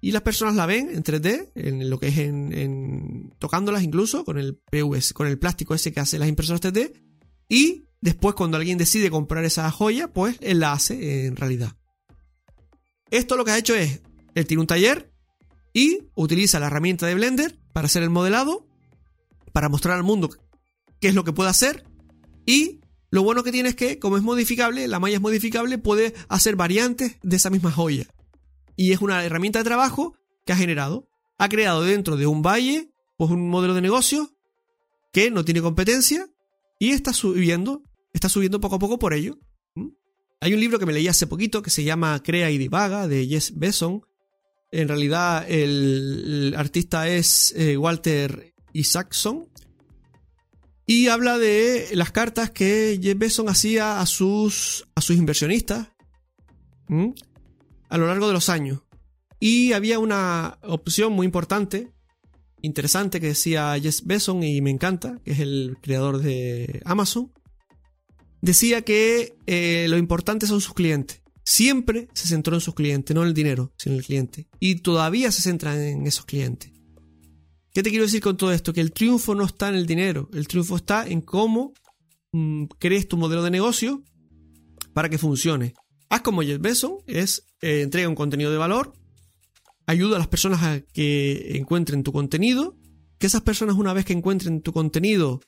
y 0.03 0.11
las 0.11 0.23
personas 0.23 0.55
la 0.55 0.65
ven 0.65 0.89
en 0.89 1.03
3D, 1.03 1.51
en 1.53 1.89
lo 1.89 1.99
que 1.99 2.07
es 2.07 2.17
en, 2.17 3.33
tocándolas 3.37 3.83
incluso 3.83 4.25
con 4.25 4.39
el 4.39 4.57
PVS, 4.57 5.13
con 5.13 5.27
el 5.27 5.37
plástico 5.37 5.75
ese 5.75 5.93
que 5.93 5.99
hace 5.99 6.17
las 6.17 6.27
impresoras 6.27 6.59
3D 6.59 6.93
y 7.47 7.85
después 8.01 8.33
cuando 8.33 8.57
alguien 8.57 8.79
decide 8.79 9.11
comprar 9.11 9.45
esa 9.45 9.69
joya, 9.69 10.11
pues 10.11 10.37
él 10.41 10.59
la 10.59 10.73
hace 10.73 11.27
en 11.27 11.35
realidad. 11.35 11.77
Esto 13.11 13.37
lo 13.37 13.45
que 13.45 13.51
ha 13.51 13.59
hecho 13.59 13.75
es, 13.75 14.01
él 14.33 14.47
tiene 14.47 14.61
un 14.61 14.67
taller 14.67 15.13
y 15.71 15.99
utiliza 16.15 16.59
la 16.59 16.67
herramienta 16.67 17.05
de 17.05 17.13
Blender 17.13 17.59
para 17.71 17.85
hacer 17.85 18.01
el 18.01 18.09
modelado, 18.09 18.67
para 19.53 19.69
mostrar 19.69 19.97
al 19.97 20.03
mundo 20.03 20.29
qué 20.99 21.09
es 21.09 21.15
lo 21.15 21.23
que 21.23 21.33
puede 21.33 21.51
hacer 21.51 21.85
y 22.47 22.81
lo 23.11 23.21
bueno 23.21 23.43
que 23.43 23.51
tiene 23.51 23.69
es 23.69 23.75
que 23.75 23.99
como 23.99 24.17
es 24.17 24.23
modificable, 24.23 24.87
la 24.87 24.99
malla 24.99 25.17
es 25.17 25.21
modificable, 25.21 25.77
puede 25.77 26.15
hacer 26.27 26.55
variantes 26.55 27.17
de 27.21 27.35
esa 27.35 27.51
misma 27.51 27.71
joya 27.71 28.07
y 28.81 28.93
es 28.93 29.01
una 29.01 29.23
herramienta 29.23 29.59
de 29.59 29.65
trabajo 29.65 30.17
que 30.43 30.53
ha 30.53 30.55
generado. 30.55 31.07
Ha 31.37 31.49
creado 31.49 31.83
dentro 31.83 32.17
de 32.17 32.25
un 32.25 32.41
valle 32.41 32.89
pues 33.15 33.29
un 33.29 33.47
modelo 33.47 33.75
de 33.75 33.81
negocio 33.81 34.35
que 35.13 35.29
no 35.29 35.45
tiene 35.45 35.61
competencia 35.61 36.27
y 36.79 36.89
está 36.89 37.13
subiendo, 37.13 37.83
está 38.11 38.27
subiendo 38.27 38.59
poco 38.59 38.77
a 38.77 38.79
poco 38.79 38.97
por 38.97 39.13
ello. 39.13 39.37
¿Mm? 39.75 39.89
Hay 40.39 40.55
un 40.55 40.59
libro 40.59 40.79
que 40.79 40.87
me 40.87 40.93
leí 40.93 41.07
hace 41.07 41.27
poquito 41.27 41.61
que 41.61 41.69
se 41.69 41.83
llama 41.83 42.23
Crea 42.23 42.49
y 42.49 42.57
Divaga 42.57 43.07
de 43.07 43.27
Jess 43.27 43.53
Besson. 43.55 44.01
En 44.71 44.87
realidad 44.87 45.45
el, 45.47 46.55
artista 46.57 47.07
es 47.07 47.53
eh, 47.55 47.77
Walter 47.77 48.55
Isaacson. 48.73 49.47
Y 50.87 51.09
habla 51.09 51.37
de 51.37 51.89
las 51.93 52.11
cartas 52.11 52.49
que 52.49 52.99
Jeff 52.99 53.15
Besson 53.15 53.47
hacía 53.47 54.01
a 54.01 54.07
sus, 54.07 54.87
a 54.95 55.01
sus 55.01 55.17
inversionistas. 55.17 55.89
¿Mm? 56.87 57.11
A 57.91 57.97
lo 57.97 58.07
largo 58.07 58.27
de 58.27 58.33
los 58.33 58.49
años. 58.49 58.79
Y 59.39 59.73
había 59.73 59.99
una 59.99 60.57
opción 60.63 61.13
muy 61.13 61.25
importante, 61.25 61.91
interesante, 62.61 63.19
que 63.19 63.27
decía 63.27 63.77
Jess 63.79 64.05
Besson 64.05 64.43
y 64.43 64.61
me 64.61 64.71
encanta, 64.71 65.19
que 65.23 65.31
es 65.31 65.39
el 65.39 65.77
creador 65.81 66.19
de 66.19 66.81
Amazon. 66.85 67.31
Decía 68.41 68.81
que 68.83 69.35
eh, 69.45 69.87
lo 69.89 69.97
importante 69.97 70.47
son 70.47 70.61
sus 70.61 70.73
clientes. 70.73 71.21
Siempre 71.43 72.07
se 72.13 72.27
centró 72.27 72.55
en 72.55 72.61
sus 72.61 72.75
clientes, 72.75 73.13
no 73.13 73.23
en 73.23 73.27
el 73.27 73.33
dinero, 73.33 73.73
sino 73.77 73.95
en 73.95 73.99
el 73.99 74.05
cliente. 74.05 74.47
Y 74.59 74.75
todavía 74.75 75.31
se 75.31 75.41
centra 75.41 75.75
en 75.75 76.07
esos 76.07 76.25
clientes. 76.25 76.71
¿Qué 77.73 77.83
te 77.83 77.89
quiero 77.89 78.05
decir 78.05 78.21
con 78.21 78.37
todo 78.37 78.53
esto? 78.53 78.73
Que 78.73 78.81
el 78.81 78.93
triunfo 78.93 79.35
no 79.35 79.43
está 79.43 79.67
en 79.67 79.75
el 79.75 79.85
dinero, 79.85 80.29
el 80.33 80.47
triunfo 80.47 80.77
está 80.77 81.07
en 81.07 81.21
cómo 81.21 81.73
mm, 82.31 82.65
crees 82.79 83.07
tu 83.07 83.17
modelo 83.17 83.43
de 83.43 83.51
negocio 83.51 84.01
para 84.93 85.09
que 85.09 85.17
funcione. 85.17 85.73
Haz 86.11 86.23
como 86.23 86.41
Jeff 86.41 86.59
Bezos, 86.59 86.91
es 87.07 87.47
eh, 87.61 87.83
entrega 87.83 88.09
un 88.09 88.15
contenido 88.15 88.51
de 88.51 88.57
valor, 88.57 88.91
ayuda 89.87 90.17
a 90.17 90.19
las 90.19 90.27
personas 90.27 90.61
a 90.61 90.81
que 90.81 91.57
encuentren 91.57 92.03
tu 92.03 92.11
contenido, 92.11 92.75
que 93.17 93.27
esas 93.27 93.43
personas 93.43 93.77
una 93.77 93.93
vez 93.93 94.03
que 94.03 94.11
encuentren 94.11 94.61
tu 94.61 94.73
contenido 94.73 95.39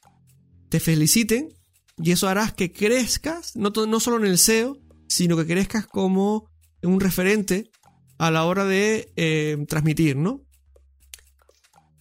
te 0.69 0.79
feliciten 0.79 1.49
y 1.97 2.13
eso 2.13 2.29
hará 2.29 2.49
que 2.51 2.71
crezcas, 2.71 3.57
no, 3.57 3.71
no 3.71 3.99
solo 3.99 4.15
en 4.15 4.25
el 4.25 4.37
SEO, 4.37 4.77
sino 5.09 5.35
que 5.35 5.45
crezcas 5.45 5.85
como 5.85 6.49
un 6.81 7.01
referente 7.01 7.69
a 8.17 8.31
la 8.31 8.45
hora 8.45 8.63
de 8.63 9.11
eh, 9.17 9.57
transmitir, 9.67 10.15
¿no? 10.15 10.45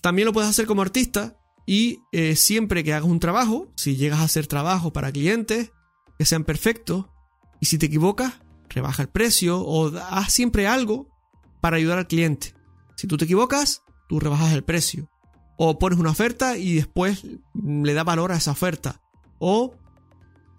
También 0.03 0.27
lo 0.27 0.33
puedes 0.33 0.49
hacer 0.49 0.67
como 0.67 0.83
artista 0.83 1.37
y 1.67 1.99
eh, 2.13 2.37
siempre 2.37 2.85
que 2.85 2.95
hagas 2.95 3.11
un 3.11 3.19
trabajo, 3.19 3.73
si 3.77 3.97
llegas 3.97 4.21
a 4.21 4.25
hacer 4.25 4.47
trabajo 4.47 4.93
para 4.93 5.11
clientes 5.11 5.73
que 6.17 6.25
sean 6.25 6.45
perfectos, 6.45 7.07
y 7.59 7.67
si 7.67 7.79
te 7.79 7.87
equivocas, 7.87 8.35
rebaja 8.75 9.03
el 9.03 9.09
precio 9.09 9.61
o 9.61 9.97
haz 9.97 10.33
siempre 10.33 10.67
algo 10.67 11.09
para 11.61 11.77
ayudar 11.77 11.99
al 11.99 12.07
cliente. 12.07 12.55
Si 12.97 13.07
tú 13.07 13.17
te 13.17 13.25
equivocas, 13.25 13.83
tú 14.09 14.21
rebajas 14.21 14.53
el 14.53 14.65
precio. 14.65 15.09
O 15.57 15.79
pones 15.79 15.99
una 15.99 16.11
oferta 16.11 16.57
y 16.57 16.75
después 16.75 17.25
le 17.55 17.95
da 17.95 18.05
valor 18.05 18.33
a 18.33 18.37
esa 18.37 18.51
oferta. 18.51 19.01
O 19.39 19.75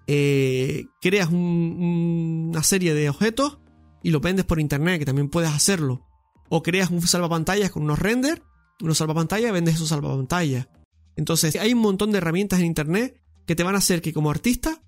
eh, 0.07 0.85
creas 1.01 1.29
una 1.31 2.63
serie 2.63 2.93
de 2.93 3.09
objetos 3.09 3.59
y 4.01 4.11
lo 4.11 4.19
vendes 4.19 4.45
por 4.45 4.59
internet, 4.59 4.99
que 4.99 5.05
también 5.05 5.29
puedes 5.29 5.51
hacerlo. 5.51 6.05
O 6.49 6.61
creas 6.63 6.89
un 6.89 7.01
salvapantallas 7.01 7.71
con 7.71 7.83
unos 7.83 7.99
render, 7.99 8.43
unos 8.81 8.97
salvapantallas 8.97 9.51
vendes 9.51 9.75
esos 9.75 9.89
salvapantallas. 9.89 10.67
Entonces, 11.15 11.55
hay 11.55 11.73
un 11.73 11.79
montón 11.79 12.11
de 12.11 12.17
herramientas 12.17 12.59
en 12.59 12.65
internet 12.65 13.21
que 13.45 13.55
te 13.55 13.63
van 13.63 13.75
a 13.75 13.79
hacer 13.79 14.01
que 14.01 14.13
como 14.13 14.31
artista 14.31 14.81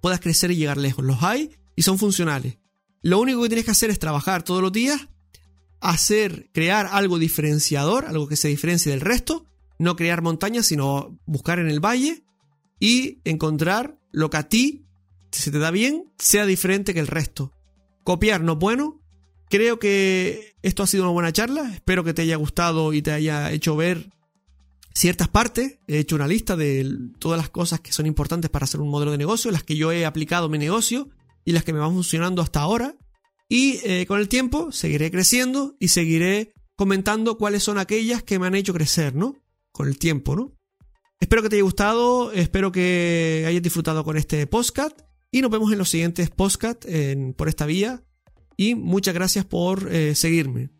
puedas 0.00 0.20
crecer 0.20 0.50
y 0.50 0.56
llegar 0.56 0.78
lejos. 0.78 1.04
Los 1.04 1.22
hay 1.22 1.56
y 1.76 1.82
son 1.82 1.98
funcionales. 1.98 2.58
Lo 3.02 3.20
único 3.20 3.42
que 3.42 3.48
tienes 3.48 3.64
que 3.64 3.72
hacer 3.72 3.90
es 3.90 3.98
trabajar 3.98 4.42
todos 4.42 4.62
los 4.62 4.72
días, 4.72 5.08
hacer, 5.80 6.50
crear 6.52 6.88
algo 6.90 7.18
diferenciador, 7.18 8.06
algo 8.06 8.28
que 8.28 8.36
se 8.36 8.48
diferencie 8.48 8.92
del 8.92 9.00
resto, 9.00 9.46
no 9.78 9.96
crear 9.96 10.22
montañas, 10.22 10.66
sino 10.66 11.18
buscar 11.26 11.58
en 11.58 11.68
el 11.68 11.80
valle 11.80 12.24
y 12.78 13.20
encontrar 13.24 13.98
lo 14.12 14.30
que 14.30 14.36
a 14.36 14.48
ti 14.48 14.86
se 15.32 15.50
te 15.50 15.58
da 15.58 15.70
bien, 15.70 16.04
sea 16.18 16.46
diferente 16.46 16.94
que 16.94 17.00
el 17.00 17.08
resto. 17.08 17.52
Copiar 18.04 18.42
no 18.42 18.52
es 18.52 18.58
bueno. 18.58 19.00
Creo 19.50 19.78
que 19.78 20.54
esto 20.62 20.82
ha 20.82 20.86
sido 20.86 21.04
una 21.04 21.12
buena 21.12 21.32
charla. 21.32 21.72
Espero 21.74 22.04
que 22.04 22.14
te 22.14 22.22
haya 22.22 22.36
gustado 22.36 22.92
y 22.92 23.02
te 23.02 23.12
haya 23.12 23.50
hecho 23.50 23.76
ver 23.76 24.10
ciertas 24.94 25.28
partes. 25.28 25.78
He 25.88 25.98
hecho 25.98 26.16
una 26.16 26.28
lista 26.28 26.56
de 26.56 26.88
todas 27.18 27.38
las 27.38 27.50
cosas 27.50 27.80
que 27.80 27.92
son 27.92 28.06
importantes 28.06 28.50
para 28.50 28.64
hacer 28.64 28.80
un 28.80 28.90
modelo 28.90 29.10
de 29.10 29.18
negocio, 29.18 29.50
las 29.50 29.64
que 29.64 29.76
yo 29.76 29.90
he 29.90 30.06
aplicado 30.06 30.46
en 30.46 30.52
mi 30.52 30.58
negocio 30.58 31.08
y 31.44 31.52
las 31.52 31.64
que 31.64 31.72
me 31.72 31.78
van 31.78 31.92
funcionando 31.92 32.42
hasta 32.42 32.60
ahora. 32.60 32.96
Y 33.48 33.80
eh, 33.84 34.06
con 34.06 34.18
el 34.18 34.28
tiempo 34.28 34.72
seguiré 34.72 35.10
creciendo 35.10 35.76
y 35.78 35.88
seguiré 35.88 36.52
comentando 36.74 37.36
cuáles 37.36 37.62
son 37.62 37.78
aquellas 37.78 38.22
que 38.22 38.38
me 38.38 38.46
han 38.46 38.54
hecho 38.54 38.72
crecer, 38.72 39.14
¿no? 39.14 39.36
Con 39.72 39.88
el 39.88 39.98
tiempo, 39.98 40.36
¿no? 40.36 40.52
Espero 41.20 41.42
que 41.42 41.48
te 41.48 41.56
haya 41.56 41.62
gustado, 41.62 42.32
espero 42.32 42.72
que 42.72 43.44
hayas 43.46 43.62
disfrutado 43.62 44.04
con 44.04 44.16
este 44.16 44.46
podcast 44.46 44.98
y 45.30 45.40
nos 45.40 45.50
vemos 45.50 45.70
en 45.70 45.78
los 45.78 45.88
siguientes 45.88 46.30
podcasts 46.30 46.86
por 47.36 47.48
esta 47.48 47.64
vía 47.64 48.02
y 48.56 48.74
muchas 48.74 49.14
gracias 49.14 49.44
por 49.44 49.88
eh, 49.94 50.14
seguirme. 50.14 50.70